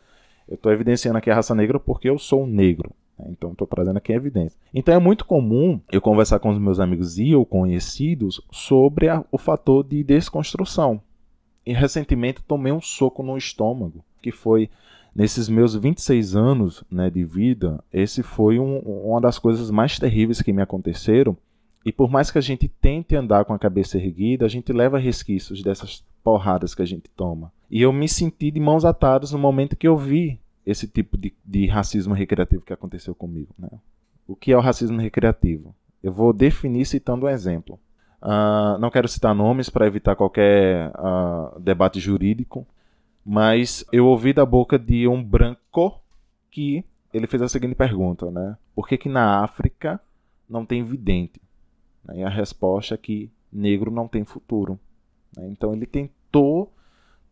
[0.47, 2.93] Eu estou evidenciando aqui a raça negra porque eu sou negro.
[3.19, 3.27] Né?
[3.31, 4.57] Então estou trazendo aqui a evidência.
[4.73, 9.25] Então é muito comum eu conversar com os meus amigos e ou conhecidos sobre a,
[9.33, 11.03] o fator de desconstrução.
[11.67, 14.71] E recentemente tomei um soco no estômago, que foi
[15.17, 20.43] Nesses meus 26 anos né, de vida, esse foi um, uma das coisas mais terríveis
[20.43, 21.35] que me aconteceram.
[21.87, 24.99] E por mais que a gente tente andar com a cabeça erguida, a gente leva
[24.99, 27.51] resquícios dessas porradas que a gente toma.
[27.71, 31.33] E eu me senti de mãos atadas no momento que eu vi esse tipo de,
[31.43, 33.55] de racismo recreativo que aconteceu comigo.
[33.59, 33.71] Né?
[34.29, 35.75] O que é o racismo recreativo?
[36.03, 37.81] Eu vou definir citando um exemplo.
[38.21, 42.67] Uh, não quero citar nomes para evitar qualquer uh, debate jurídico,
[43.27, 46.01] mas eu ouvi da boca de um branco
[46.49, 48.57] que ele fez a seguinte pergunta, né?
[48.73, 50.01] Por que, que na África
[50.49, 51.41] não tem vidente?
[52.15, 54.79] E a resposta é que negro não tem futuro.
[55.37, 55.49] Né?
[55.51, 56.73] Então ele tentou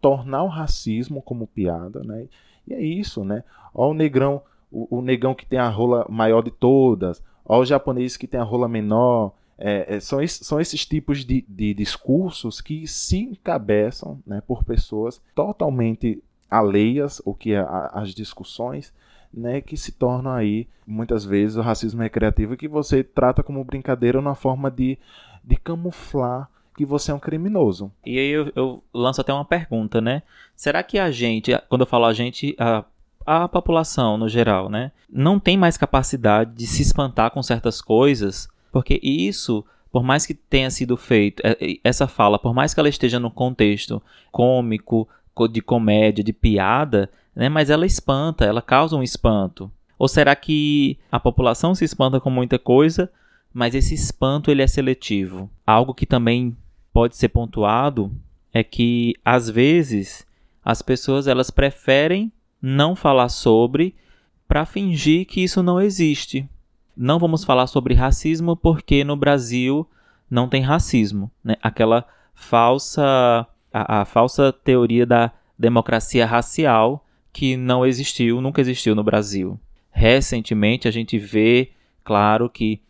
[0.00, 2.26] tornar o racismo como piada, né?
[2.66, 3.44] E é isso, né?
[3.72, 7.64] Olha o negrão, o, o negão que tem a rola maior de todas, olha o
[7.64, 11.74] japonês que tem a rola menor, é, é, são, esses, são esses tipos de, de
[11.74, 18.92] discursos que se encabeçam né, por pessoas totalmente alheias o que é as discussões,
[19.32, 24.20] né, que se tornam aí muitas vezes o racismo recreativo que você trata como brincadeira
[24.20, 24.98] na forma de,
[25.42, 27.90] de camuflar que você é um criminoso.
[28.04, 30.22] E aí eu, eu, lanço até uma pergunta, né?
[30.56, 32.84] Será que a gente, quando eu falo a gente, a,
[33.24, 38.48] a população no geral, né, não tem mais capacidade de se espantar com certas coisas
[38.74, 42.88] porque isso, por mais que tenha sido feito, é, essa fala, por mais que ela
[42.88, 45.08] esteja no contexto cômico,
[45.52, 49.70] de comédia, de piada, né, mas ela espanta, ela causa um espanto.
[49.96, 53.08] Ou será que a população se espanta com muita coisa,
[53.52, 55.48] mas esse espanto ele é seletivo?
[55.64, 56.56] Algo que também
[56.92, 58.10] pode ser pontuado
[58.52, 60.26] é que às vezes
[60.64, 63.94] as pessoas elas preferem não falar sobre
[64.48, 66.48] para fingir que isso não existe
[66.96, 69.88] não vamos falar sobre racismo porque no Brasil
[70.30, 71.56] não tem racismo, né?
[71.62, 79.02] Aquela falsa a, a falsa teoria da democracia racial que não existiu, nunca existiu no
[79.02, 79.58] Brasil.
[79.90, 81.72] Recentemente a gente vê,
[82.04, 82.80] claro, que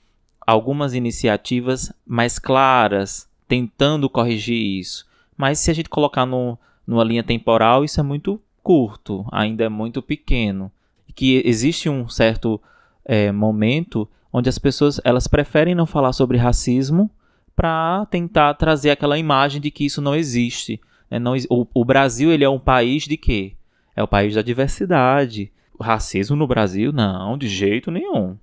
[0.46, 5.06] algumas iniciativas mais claras tentando corrigir isso.
[5.36, 9.68] Mas se a gente colocar no, numa linha temporal, isso é muito curto, ainda é
[9.68, 10.70] muito pequeno.
[11.14, 12.60] Que existe um certo
[13.04, 17.10] é, momento onde as pessoas elas preferem não falar sobre racismo
[17.54, 20.80] para tentar trazer aquela imagem de que isso não existe.
[21.10, 21.18] Né?
[21.18, 23.54] Não, o, o, Brasil ele é um país de quê?
[23.94, 25.52] É o país da diversidade.
[25.80, 26.92] Racismo no Brasil?
[26.92, 28.36] Não, de jeito nenhum.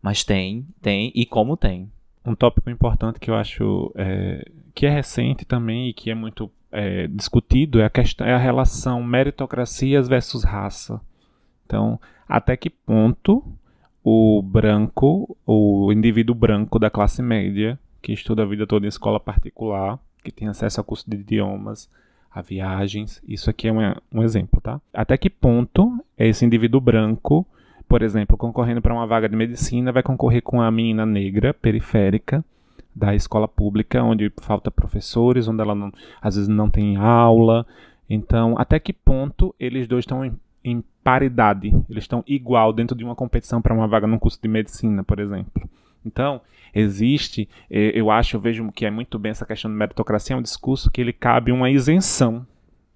[0.00, 1.90] Mas tem, tem, e como tem.
[2.24, 6.50] Um tópico importante que eu acho é, que é recente também e que é muito
[6.70, 11.00] é, discutido é a, questão, é a relação meritocracias versus raça.
[11.64, 13.44] Então, até que ponto
[14.04, 19.18] o branco, o indivíduo branco da classe média, que estuda a vida toda em escola
[19.18, 21.88] particular, que tem acesso a curso de idiomas,
[22.30, 23.72] a viagens, isso aqui é
[24.12, 24.80] um, exemplo, tá?
[24.92, 27.46] Até que ponto esse indivíduo branco,
[27.88, 32.44] por exemplo, concorrendo para uma vaga de medicina, vai concorrer com a menina negra periférica
[32.94, 37.66] da escola pública, onde falta professores, onde ela não, às vezes não tem aula.
[38.10, 40.24] Então, até que ponto eles dois estão
[40.64, 41.68] em, paridade?
[41.88, 45.20] Eles estão igual dentro de uma competição para uma vaga num curso de medicina, por
[45.20, 45.68] exemplo.
[46.04, 46.40] Então,
[46.74, 50.42] existe, eu acho, eu vejo que é muito bem essa questão de meritocracia, é um
[50.42, 52.46] discurso que ele cabe uma isenção,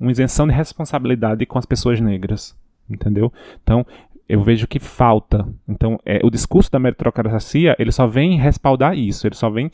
[0.00, 2.56] uma isenção de responsabilidade com as pessoas negras,
[2.88, 3.32] entendeu?
[3.62, 3.86] Então,
[4.28, 5.46] eu vejo que falta.
[5.66, 9.70] Então, é, o discurso da meritocracia, ele só vem respaldar isso, ele só vem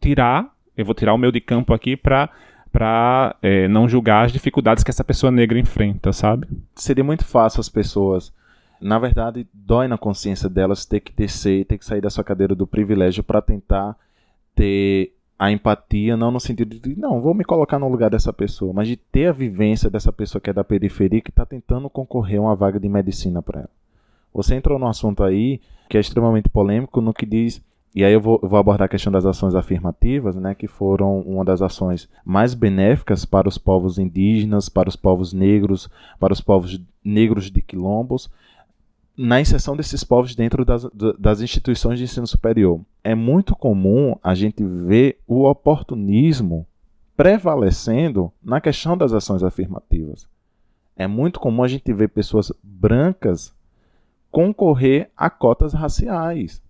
[0.00, 2.28] tirar, eu vou tirar o meu de campo aqui para
[2.74, 6.48] para é, não julgar as dificuldades que essa pessoa negra enfrenta, sabe?
[6.74, 8.32] Seria muito fácil as pessoas,
[8.80, 12.52] na verdade, dói na consciência delas ter que descer, ter que sair da sua cadeira
[12.52, 13.96] do privilégio para tentar
[14.56, 18.72] ter a empatia, não no sentido de, não, vou me colocar no lugar dessa pessoa,
[18.72, 22.40] mas de ter a vivência dessa pessoa que é da periferia que está tentando concorrer
[22.40, 23.70] a uma vaga de medicina para ela.
[24.32, 27.62] Você entrou num assunto aí que é extremamente polêmico no que diz
[27.94, 31.20] e aí eu vou, eu vou, abordar a questão das ações afirmativas, né, que foram
[31.20, 36.40] uma das ações mais benéficas para os povos indígenas, para os povos negros, para os
[36.40, 38.28] povos negros de quilombos,
[39.16, 42.80] na inserção desses povos dentro das, das instituições de ensino superior.
[43.04, 46.66] É muito comum a gente ver o oportunismo
[47.16, 50.26] prevalecendo na questão das ações afirmativas.
[50.96, 53.54] É muito comum a gente ver pessoas brancas
[54.32, 56.63] concorrer a cotas raciais.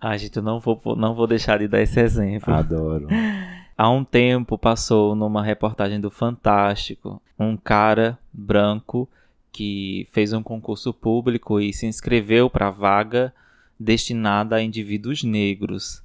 [0.00, 2.52] Ah, gente, eu não vou, não vou deixar de dar esse exemplo.
[2.52, 3.08] Adoro.
[3.76, 9.08] Há um tempo passou numa reportagem do Fantástico um cara branco
[9.50, 13.34] que fez um concurso público e se inscreveu para a vaga
[13.78, 16.02] destinada a indivíduos negros.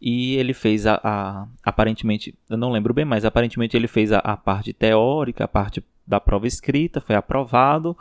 [0.00, 4.18] E ele fez a, a, Aparentemente, eu não lembro bem, mas aparentemente ele fez a,
[4.18, 7.96] a parte teórica, a parte da prova escrita, foi aprovado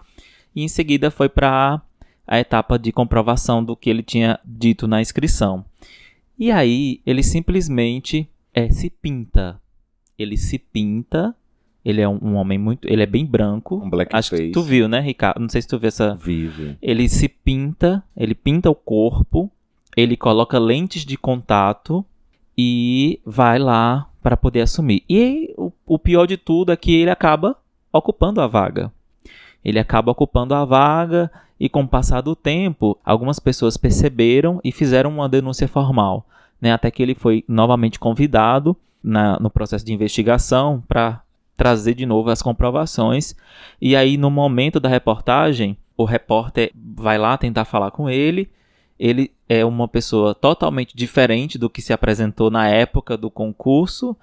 [0.56, 1.82] e em seguida foi para
[2.28, 5.66] a etapa de comprovação do que ele tinha dito na inscrição.
[6.38, 9.62] E aí ele simplesmente é, se pinta.
[10.18, 11.36] Ele se pinta.
[11.84, 12.88] Ele é um, um homem muito.
[12.88, 13.76] Ele é bem branco.
[13.76, 14.46] Um black Acho face.
[14.46, 15.40] que tu viu, né, Ricardo?
[15.40, 16.16] Não sei se tu viu essa.
[16.16, 16.78] Vive.
[16.82, 18.04] Ele se pinta.
[18.16, 19.52] Ele pinta o corpo.
[19.96, 22.06] Ele coloca lentes de contato.
[22.58, 25.04] E vai lá para poder assumir.
[25.10, 27.58] E o, o pior de tudo é que ele acaba
[27.92, 28.92] ocupando a vaga
[29.64, 34.72] ele acaba ocupando a vaga e com o passar do tempo, algumas pessoas perceberam e
[34.72, 36.26] fizeram uma denúncia formal,
[36.60, 41.22] né, até que ele foi novamente convidado na, no processo de investigação para
[41.56, 43.36] trazer de novo as comprovações.
[43.82, 48.50] E aí, no momento da reportagem, o repórter vai lá tentar falar com ele.
[49.00, 54.16] Ele é uma pessoa totalmente diferente do que se apresentou na época do concurso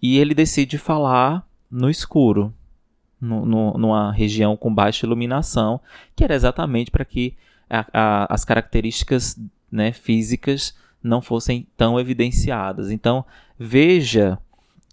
[0.00, 2.52] e ele decide falar no escuro
[3.20, 5.80] no, no, numa região com baixa iluminação,
[6.14, 7.34] que era exatamente para que
[7.68, 9.38] a, a, as características
[9.70, 12.90] né, físicas não fossem tão evidenciadas.
[12.90, 13.24] Então,
[13.58, 14.38] veja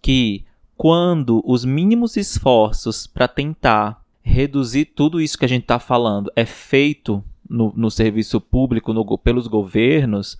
[0.02, 0.44] que
[0.78, 6.46] quando os mínimos esforços para tentar reduzir tudo isso que a gente está falando é
[6.46, 10.38] feito no, no serviço público no, pelos governos,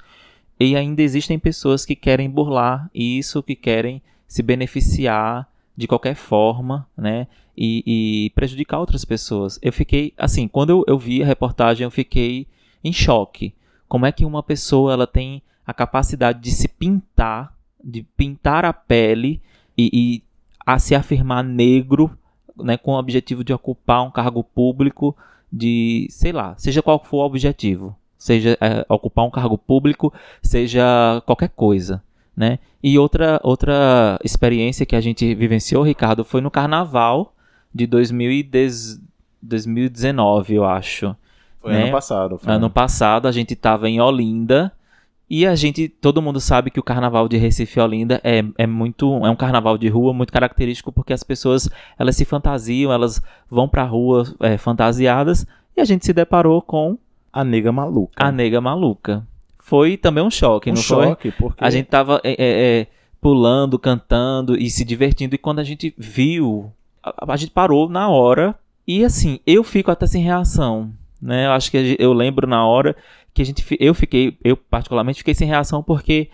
[0.60, 6.88] e ainda existem pessoas que querem burlar isso, que querem se beneficiar de qualquer forma,
[6.98, 7.28] né?
[7.58, 9.58] E, e, prejudicar outras pessoas.
[9.62, 12.48] Eu fiquei, assim, quando eu, eu vi a reportagem, eu fiquei
[12.84, 13.54] em choque.
[13.88, 18.74] Como é que uma pessoa ela tem a capacidade de se pintar, de pintar a
[18.74, 19.42] pele
[19.78, 20.24] e, e
[20.66, 22.12] a se afirmar negro,
[22.58, 25.16] né, com o objetivo de ocupar um cargo público,
[25.52, 27.96] de, sei lá, seja qual for o objetivo.
[28.18, 32.04] Seja é, ocupar um cargo público, seja qualquer coisa
[32.36, 32.60] né?
[32.84, 37.34] E outra, outra experiência que a gente vivenciou, Ricardo, foi no carnaval
[37.76, 39.02] de 2010,
[39.42, 41.14] 2019, eu acho.
[41.60, 41.84] Foi né?
[41.84, 42.38] ano passado.
[42.38, 42.54] Foi.
[42.54, 44.72] Ano passado a gente estava em Olinda
[45.30, 48.66] e a gente, todo mundo sabe que o carnaval de Recife e Olinda é, é
[48.66, 51.70] muito, é um carnaval de rua muito característico porque as pessoas
[52.00, 53.22] elas se fantasiam, elas
[53.52, 55.46] vão pra rua é, fantasiadas
[55.76, 56.98] e a gente se deparou com
[57.34, 58.14] a nega maluca.
[58.16, 59.28] A nega maluca
[59.60, 61.50] foi também um choque, um não choque, foi?
[61.50, 61.62] Porque...
[61.62, 62.88] A gente tava é, é, é,
[63.20, 65.36] pulando, cantando e se divertindo.
[65.36, 66.72] E quando a gente viu,
[67.06, 70.92] a, a, gente parou na hora E assim, eu fico até sem reação,
[71.22, 71.46] né?
[71.46, 72.96] Eu acho que eu lembro na hora
[73.34, 76.30] que a gente eu fiquei, eu particularmente fiquei sem reação porque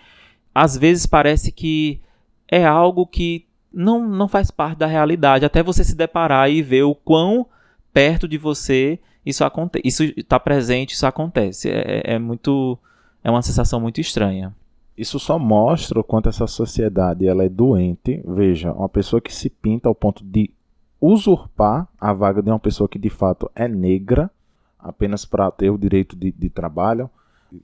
[0.54, 2.00] às vezes parece que
[2.48, 6.82] é algo que não, não faz parte da realidade, até você se deparar e ver
[6.82, 7.46] o quão
[7.92, 11.70] perto de você isso acontece, isso está presente, isso acontece.
[11.70, 12.78] É, é, muito,
[13.22, 14.54] é uma sensação muito estranha.
[14.96, 18.22] Isso só mostra o quanto essa sociedade ela é doente.
[18.26, 20.50] Veja, uma pessoa que se pinta ao ponto de
[21.02, 24.30] usurpar a vaga de uma pessoa que de fato é negra,
[24.78, 27.10] apenas para ter o direito de, de trabalho.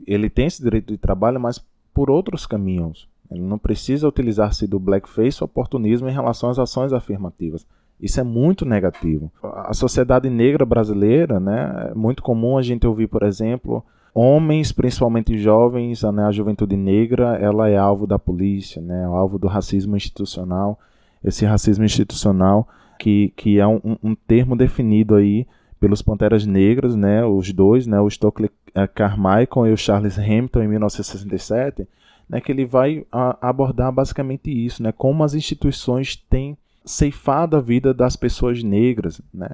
[0.05, 1.64] Ele tem esse direito de trabalho, mas
[1.95, 3.09] por outros caminhos.
[3.30, 7.64] Ele não precisa utilizar-se do blackface ou oportunismo em relação às ações afirmativas.
[8.01, 9.30] Isso é muito negativo.
[9.43, 15.39] A sociedade negra brasileira, né, é muito comum a gente ouvir, por exemplo, homens, principalmente
[15.39, 20.78] jovens, né, a juventude negra, ela é alvo da polícia, né, alvo do racismo institucional.
[21.22, 22.68] Esse racismo institucional
[22.99, 25.46] que, que é um, um termo definido aí
[25.80, 30.62] pelos Panteras Negras, né, os dois, né, o Stokely eh, Carmichael e o Charles Hampton
[30.62, 31.86] em 1967,
[32.28, 37.61] né, que ele vai a, abordar basicamente isso, né, como as instituições têm ceifado a
[37.61, 39.51] vida das pessoas negras, né.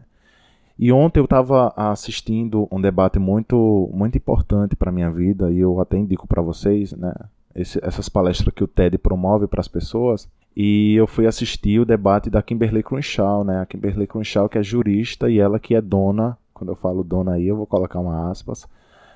[0.77, 5.81] E ontem eu estava assistindo um debate muito muito importante para minha vida e eu
[5.81, 7.13] até indico para vocês, né,
[7.55, 10.29] esse, essas palestras que o TED promove para as pessoas.
[10.57, 13.61] E eu fui assistir o debate da Kimberly Crenshaw, né?
[13.61, 17.33] A Kimberly Crenshaw que é jurista e ela que é dona, quando eu falo dona
[17.33, 18.67] aí, eu vou colocar uma aspas,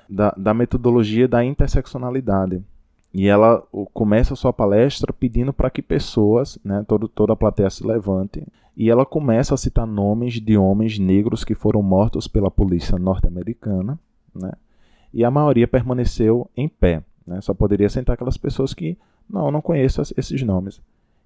[0.09, 2.61] da, da metodologia da interseccionalidade.
[3.13, 3.63] E ela
[3.93, 8.45] começa a sua palestra pedindo para que pessoas, né, todo, toda a plateia se levante,
[8.77, 13.99] e ela começa a citar nomes de homens negros que foram mortos pela polícia norte-americana,
[14.33, 14.51] né,
[15.11, 17.01] e a maioria permaneceu em pé.
[17.25, 18.95] Né, só poderia sentar aquelas pessoas que,
[19.27, 20.79] não, não conheço esses nomes.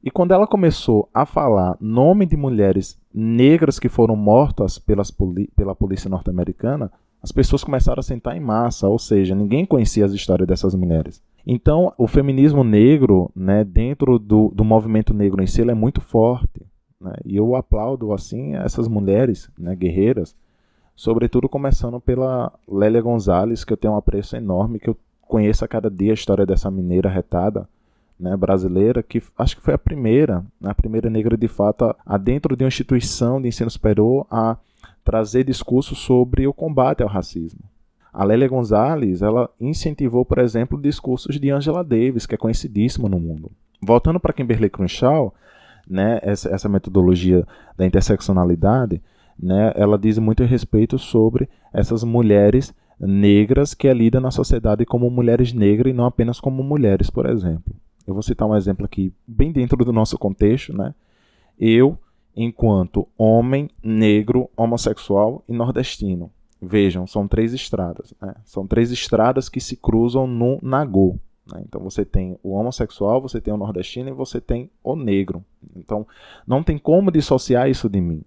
[0.04, 5.10] E quando ela começou a falar nome de mulheres negras que foram mortas pelas
[5.56, 6.92] pela polícia norte-americana,
[7.22, 11.24] as pessoas começaram a sentar em massa, ou seja, ninguém conhecia as histórias dessas mulheres.
[11.48, 16.66] Então, o feminismo negro, né, dentro do, do movimento negro em si, é muito forte.
[17.00, 20.36] Né, e eu aplaudo, assim, essas mulheres né, guerreiras,
[20.98, 25.68] sobretudo começando pela Lélia Gonzalez, que eu tenho um apreço enorme, que eu conheço a
[25.68, 27.70] cada dia a história dessa mineira retada,
[28.24, 32.18] né, brasileira, que acho que foi a primeira, né, a primeira negra de fato, a,
[32.18, 34.56] dentro de uma instituição de ensino superior, a
[35.04, 37.60] trazer discursos sobre o combate ao racismo.
[38.14, 43.20] A Lélia Gonzalez, ela incentivou, por exemplo, discursos de Angela Davis, que é conhecidíssima no
[43.20, 43.52] mundo.
[43.82, 45.34] Voltando para Kimberly Crenshaw,
[45.86, 47.46] né, essa, essa metodologia
[47.76, 49.02] da interseccionalidade,
[49.38, 55.10] né, ela diz muito respeito sobre essas mulheres negras que é lida na sociedade como
[55.10, 57.76] mulheres negras e não apenas como mulheres, por exemplo.
[58.06, 60.94] Eu vou citar um exemplo aqui, bem dentro do nosso contexto, né?
[61.60, 61.98] Eu,
[62.36, 66.32] enquanto homem, negro, homossexual e nordestino.
[66.62, 68.14] Vejam, são três estradas.
[68.22, 68.34] Né?
[68.46, 71.18] São três estradas que se cruzam no Nagô.
[71.52, 71.64] Né?
[71.68, 75.44] Então você tem o homossexual, você tem o nordestino e você tem o negro.
[75.76, 76.08] Então
[76.48, 78.24] não tem como dissociar isso de mim.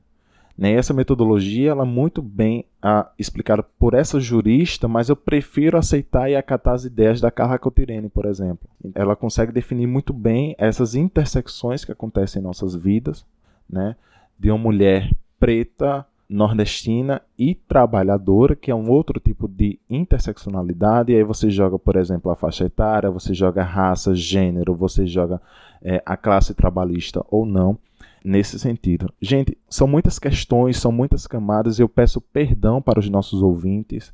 [0.56, 0.72] Né?
[0.72, 6.30] Essa metodologia ela é muito bem ah, explicada por essa jurista, mas eu prefiro aceitar
[6.30, 8.68] e acatar as ideias da Carla Cotirene, por exemplo.
[8.94, 13.26] Ela consegue definir muito bem essas intersecções que acontecem em nossas vidas,
[13.68, 13.96] né?
[14.38, 21.12] de uma mulher preta, nordestina e trabalhadora, que é um outro tipo de interseccionalidade.
[21.12, 25.40] E aí você joga, por exemplo, a faixa etária, você joga raça, gênero, você joga
[25.82, 27.78] é, a classe trabalhista ou não
[28.26, 29.12] nesse sentido.
[29.22, 31.78] Gente, são muitas questões, são muitas camadas.
[31.78, 34.12] Eu peço perdão para os nossos ouvintes.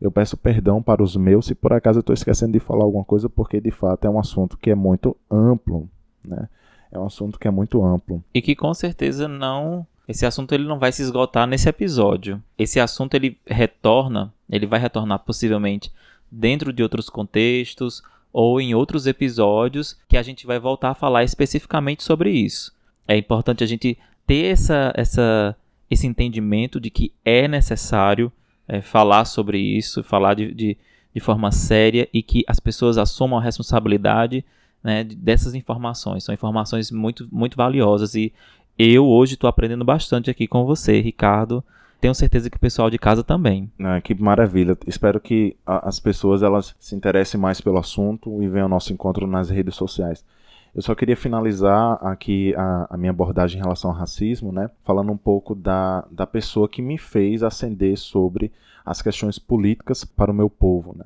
[0.00, 3.04] Eu peço perdão para os meus se por acaso eu estou esquecendo de falar alguma
[3.04, 5.88] coisa, porque de fato é um assunto que é muito amplo,
[6.24, 6.48] né?
[6.90, 8.22] É um assunto que é muito amplo.
[8.34, 9.86] E que com certeza não.
[10.08, 12.42] Esse assunto ele não vai se esgotar nesse episódio.
[12.58, 15.92] Esse assunto ele retorna, ele vai retornar possivelmente
[16.30, 18.02] dentro de outros contextos
[18.32, 22.72] ou em outros episódios que a gente vai voltar a falar especificamente sobre isso
[23.06, 25.56] é importante a gente ter essa, essa,
[25.90, 28.32] esse entendimento de que é necessário
[28.68, 30.76] é, falar sobre isso, falar de, de,
[31.14, 34.44] de, forma séria e que as pessoas assumam a responsabilidade
[34.82, 36.24] né, dessas informações.
[36.24, 38.32] São informações muito, muito valiosas e
[38.78, 41.62] eu hoje estou aprendendo bastante aqui com você, Ricardo.
[42.00, 43.70] Tenho certeza que o pessoal de casa também.
[43.78, 44.76] Ah, que maravilha.
[44.88, 48.92] Espero que a, as pessoas elas se interessem mais pelo assunto e venham ao nosso
[48.92, 50.24] encontro nas redes sociais.
[50.74, 55.12] Eu só queria finalizar aqui a, a, minha abordagem em relação ao racismo, né, falando
[55.12, 58.50] um pouco da, da pessoa que me fez ascender sobre
[58.84, 60.96] as questões políticas para o meu povo.
[60.96, 61.04] Né.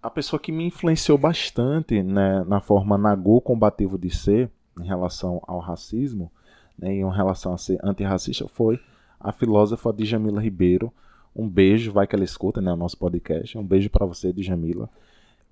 [0.00, 4.48] A pessoa que me influenciou bastante né, na forma nagô combativo de ser
[4.80, 6.30] em relação ao racismo,
[6.78, 8.78] né, em relação a ser antirracista, foi
[9.18, 10.92] a filósofa Djamila Ribeiro.
[11.34, 13.58] Um beijo, vai que ela escuta né, o nosso podcast.
[13.58, 14.88] Um beijo para você, Djamila.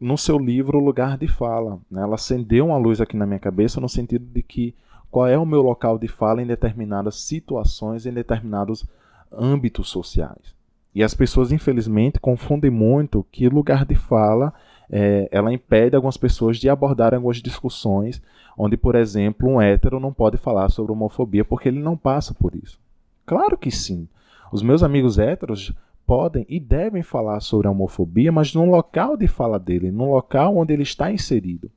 [0.00, 3.80] No seu livro, Lugar de Fala, né, ela acendeu uma luz aqui na minha cabeça
[3.80, 4.74] no sentido de que
[5.10, 8.84] qual é o meu local de fala em determinadas situações, em determinados
[9.32, 10.54] âmbitos sociais.
[10.94, 14.52] E as pessoas, infelizmente, confundem muito que lugar de fala
[14.90, 18.20] é, ela impede algumas pessoas de abordarem algumas discussões
[18.56, 22.54] onde, por exemplo, um hétero não pode falar sobre homofobia porque ele não passa por
[22.54, 22.78] isso.
[23.26, 24.08] Claro que sim.
[24.52, 25.72] Os meus amigos héteros
[26.06, 30.56] podem e devem falar sobre a homofobia, mas no local de fala dele, no local
[30.56, 31.70] onde ele está inserido.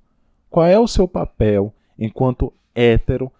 [0.50, 3.32] Qual é o seu papel enquanto hétero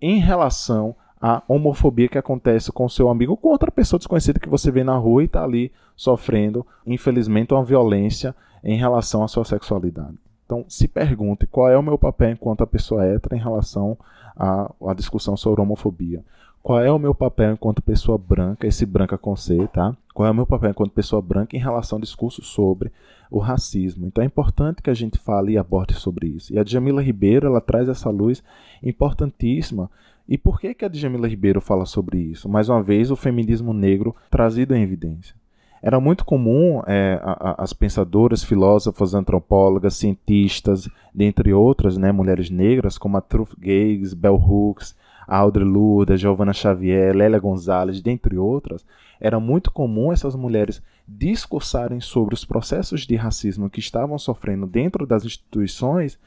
[0.00, 4.48] em relação à homofobia que acontece com seu amigo ou com outra pessoa desconhecida que
[4.48, 9.44] você vê na rua e está ali sofrendo, infelizmente, uma violência em relação à sua
[9.44, 10.14] sexualidade.
[10.44, 13.96] Então, se pergunte qual é o meu papel enquanto a pessoa hétero em relação
[14.36, 16.22] à, à discussão sobre homofobia.
[16.62, 19.96] Qual é o meu papel enquanto pessoa branca, esse branca com C, tá?
[20.14, 22.92] Qual é o meu papel enquanto pessoa branca em relação ao discurso sobre
[23.28, 24.06] o racismo?
[24.06, 26.54] Então é importante que a gente fale e aborde sobre isso.
[26.54, 28.40] E a Djamila Ribeiro, ela traz essa luz
[28.80, 29.90] importantíssima.
[30.28, 32.48] E por que, que a Djamila Ribeiro fala sobre isso?
[32.48, 35.34] Mais uma vez, o feminismo negro trazido em evidência.
[35.82, 42.48] Era muito comum é, a, a, as pensadoras, filósofas, antropólogas, cientistas, dentre outras, né, mulheres
[42.48, 44.96] negras, como a Truth Gages, Bell Hooks,
[45.26, 48.84] Audre Lorde, Giovanna Xavier, Lélia Gonzalez, dentre outras,
[49.20, 55.06] era muito comum essas mulheres discursarem sobre os processos de racismo que estavam sofrendo dentro
[55.06, 56.18] das instituições,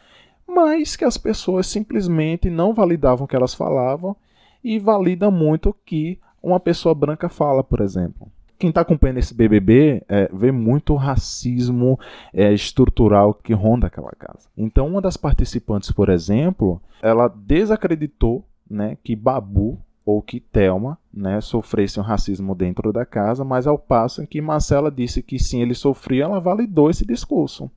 [0.48, 4.16] mas que as pessoas simplesmente não validavam o que elas falavam
[4.64, 9.34] e valida muito o que uma pessoa branca fala, por exemplo quem está acompanhando esse
[9.34, 12.00] BBB é, vê muito racismo
[12.34, 14.50] é, estrutural que ronda aquela casa.
[14.58, 21.40] Então, uma das participantes, por exemplo, ela desacreditou né, que Babu ou que Thelma né,
[21.54, 25.74] um racismo dentro da casa, mas ao passo em que Marcela disse que sim, ele
[25.74, 27.70] sofria, ela validou esse discurso.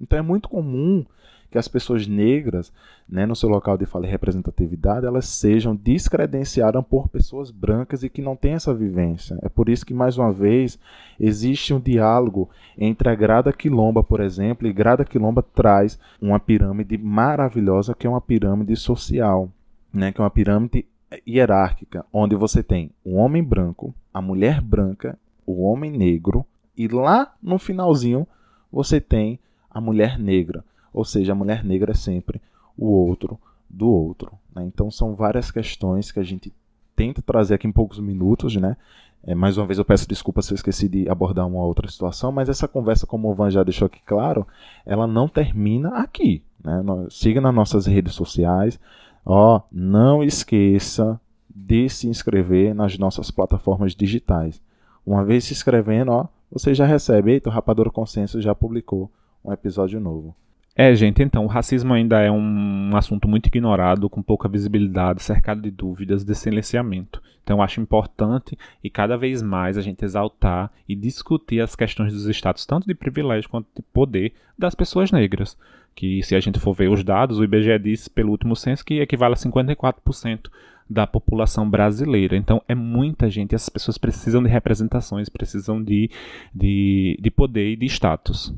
[0.00, 1.04] Então é muito comum
[1.50, 2.72] que as pessoas negras,
[3.08, 8.08] né, no seu local de fala e representatividade, elas sejam descredenciadas por pessoas brancas e
[8.08, 9.38] que não têm essa vivência.
[9.42, 10.78] É por isso que, mais uma vez,
[11.18, 16.96] existe um diálogo entre a Grada Quilomba, por exemplo, e Grada Quilomba traz uma pirâmide
[16.96, 19.50] maravilhosa, que é uma pirâmide social,
[19.92, 20.86] né, que é uma pirâmide
[21.26, 26.44] hierárquica, onde você tem o homem branco, a mulher branca, o homem negro,
[26.76, 28.26] e lá no finalzinho
[28.70, 29.38] você tem
[29.70, 30.64] a mulher negra.
[30.92, 32.40] Ou seja, a mulher negra é sempre
[32.76, 33.38] o outro
[33.68, 34.32] do outro.
[34.54, 34.64] Né?
[34.64, 36.52] Então são várias questões que a gente
[36.96, 38.76] tenta trazer aqui em poucos minutos, né?
[39.22, 42.32] É, mais uma vez eu peço desculpa se eu esqueci de abordar uma outra situação,
[42.32, 44.46] mas essa conversa, como o Van já deixou aqui claro,
[44.84, 46.42] ela não termina aqui.
[46.64, 46.82] Né?
[47.10, 48.80] Siga nas nossas redes sociais.
[49.24, 54.60] Ó, não esqueça de se inscrever nas nossas plataformas digitais.
[55.04, 57.32] Uma vez se inscrevendo, ó, você já recebe.
[57.32, 59.10] Eita, o Rapadura Consenso já publicou
[59.44, 60.34] um episódio novo.
[60.74, 65.60] É, gente, então, o racismo ainda é um assunto muito ignorado, com pouca visibilidade, cercado
[65.60, 67.20] de dúvidas, de silenciamento.
[67.42, 72.12] Então, eu acho importante e cada vez mais a gente exaltar e discutir as questões
[72.12, 75.56] dos estados, tanto de privilégio quanto de poder, das pessoas negras.
[75.94, 79.00] Que, se a gente for ver os dados, o IBGE disse, pelo último censo, que
[79.00, 80.50] equivale a 54%
[80.88, 82.36] da população brasileira.
[82.36, 86.10] Então, é muita gente, essas pessoas precisam de representações, precisam de,
[86.54, 88.52] de, de poder e de status.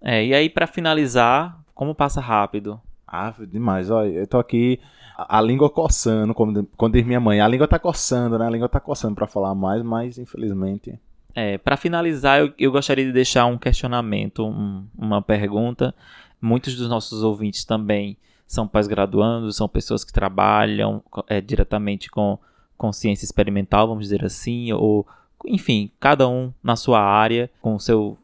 [0.00, 2.80] É, e aí para finalizar, como passa rápido?
[3.06, 3.90] Ah, demais.
[3.90, 4.80] Olha, eu tô aqui
[5.16, 8.46] a, a língua coçando, como, quando diz minha mãe, a língua tá coçando, né?
[8.46, 10.98] A língua tá coçando para falar mais, mas infelizmente.
[11.34, 15.94] É, para finalizar, eu, eu, gostaria de deixar um questionamento, um, uma pergunta.
[16.42, 18.16] Muitos dos nossos ouvintes também
[18.46, 22.38] são pós-graduandos, são pessoas que trabalham é, diretamente com,
[22.76, 25.06] com ciência experimental, vamos dizer assim, ou
[25.46, 28.18] enfim, cada um na sua área, com seu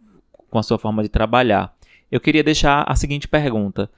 [0.50, 1.76] com a sua forma de trabalhar.
[2.10, 3.90] Eu queria deixar a seguinte pergunta: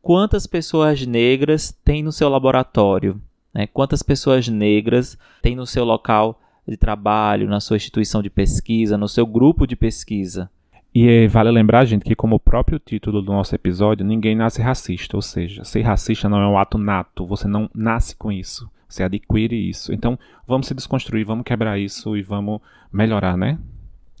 [0.00, 3.20] quantas pessoas negras tem no seu laboratório?
[3.52, 3.66] Né?
[3.66, 9.08] Quantas pessoas negras tem no seu local de trabalho, na sua instituição de pesquisa, no
[9.08, 10.50] seu grupo de pesquisa?
[10.98, 15.14] E vale lembrar, gente, que como o próprio título do nosso episódio, ninguém nasce racista,
[15.14, 19.02] ou seja, ser racista não é um ato nato, você não nasce com isso, você
[19.02, 19.92] adquire isso.
[19.92, 23.58] Então, vamos se desconstruir, vamos quebrar isso e vamos melhorar, né?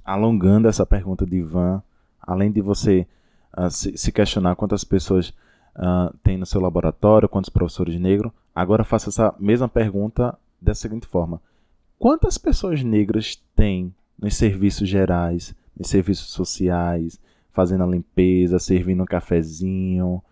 [0.04, 1.82] alongando essa pergunta de Ivan,
[2.20, 3.06] além de você
[3.56, 5.30] uh, se, se, questionar quantas pessoas
[5.76, 11.06] uh, tem no seu laboratório, quantos professores negros, agora faça essa mesma pergunta da seguinte
[11.06, 11.40] forma:
[11.98, 17.20] quantas pessoas negras tem nos serviços gerais, nos serviços sociais,
[17.52, 20.22] fazendo a limpeza, servindo um cafezinho?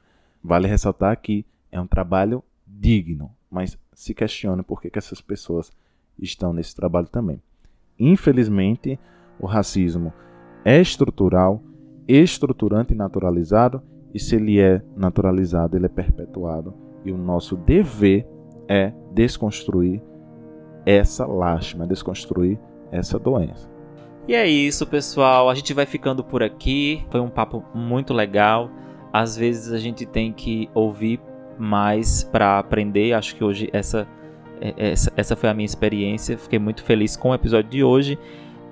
[0.43, 5.73] Vale ressaltar que é um trabalho digno, mas se questione por que, que essas pessoas
[6.19, 7.43] estão nesse trabalho também.
[7.99, 8.99] Infelizmente,
[9.39, 10.13] o racismo
[10.65, 11.63] é estrutural,
[12.07, 13.83] estruturante e naturalizado,
[14.13, 16.75] e se ele é naturalizado, ele é perpetuado.
[17.05, 18.27] E o nosso dever
[18.69, 20.01] é desconstruir
[20.87, 22.59] essa lástima, desconstruir
[22.91, 23.74] essa doença.
[24.27, 25.51] E é isso, pessoal.
[25.51, 27.05] A gente vai ficando por aqui.
[27.11, 28.71] Foi um papo muito legal.
[29.13, 31.21] Às vezes a gente tem que ouvir
[31.59, 33.13] mais para aprender.
[33.13, 34.09] Acho que hoje essa,
[34.61, 36.39] é, essa, essa foi a minha experiência.
[36.39, 38.19] Fiquei muito feliz com o episódio de hoje.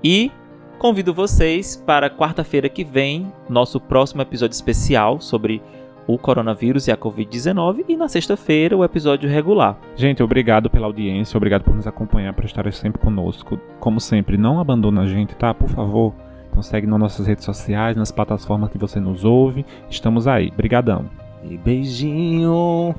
[0.02, 0.32] E
[0.78, 5.62] convido vocês para quarta-feira que vem, nosso próximo episódio especial sobre
[6.06, 9.78] o coronavírus e a Covid-19 e na sexta-feira o episódio regular.
[9.96, 13.58] Gente, obrigado pela audiência, obrigado por nos acompanhar, por estar sempre conosco.
[13.78, 15.54] Como sempre, não abandona a gente, tá?
[15.54, 16.12] Por favor.
[16.50, 19.64] Então segue nas nossas redes sociais, nas plataformas que você nos ouve.
[19.88, 20.50] Estamos aí.
[20.50, 21.06] Brigadão.
[21.42, 22.94] E beijinho.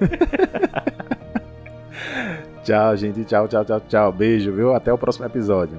[2.64, 3.24] tchau, gente.
[3.24, 4.12] Tchau, tchau, tchau, tchau.
[4.12, 4.74] Beijo, viu?
[4.74, 5.78] Até o próximo episódio.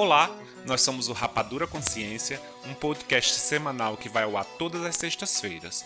[0.00, 0.30] Olá,
[0.64, 5.84] nós somos o Rapadura Consciência, um podcast semanal que vai ao ar todas as sextas-feiras.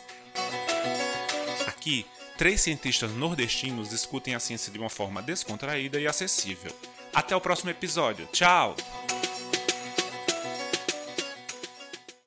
[1.66, 2.04] Aqui,
[2.36, 6.70] três cientistas nordestinos discutem a ciência de uma forma descontraída e acessível.
[7.14, 8.28] Até o próximo episódio.
[8.30, 8.76] Tchau!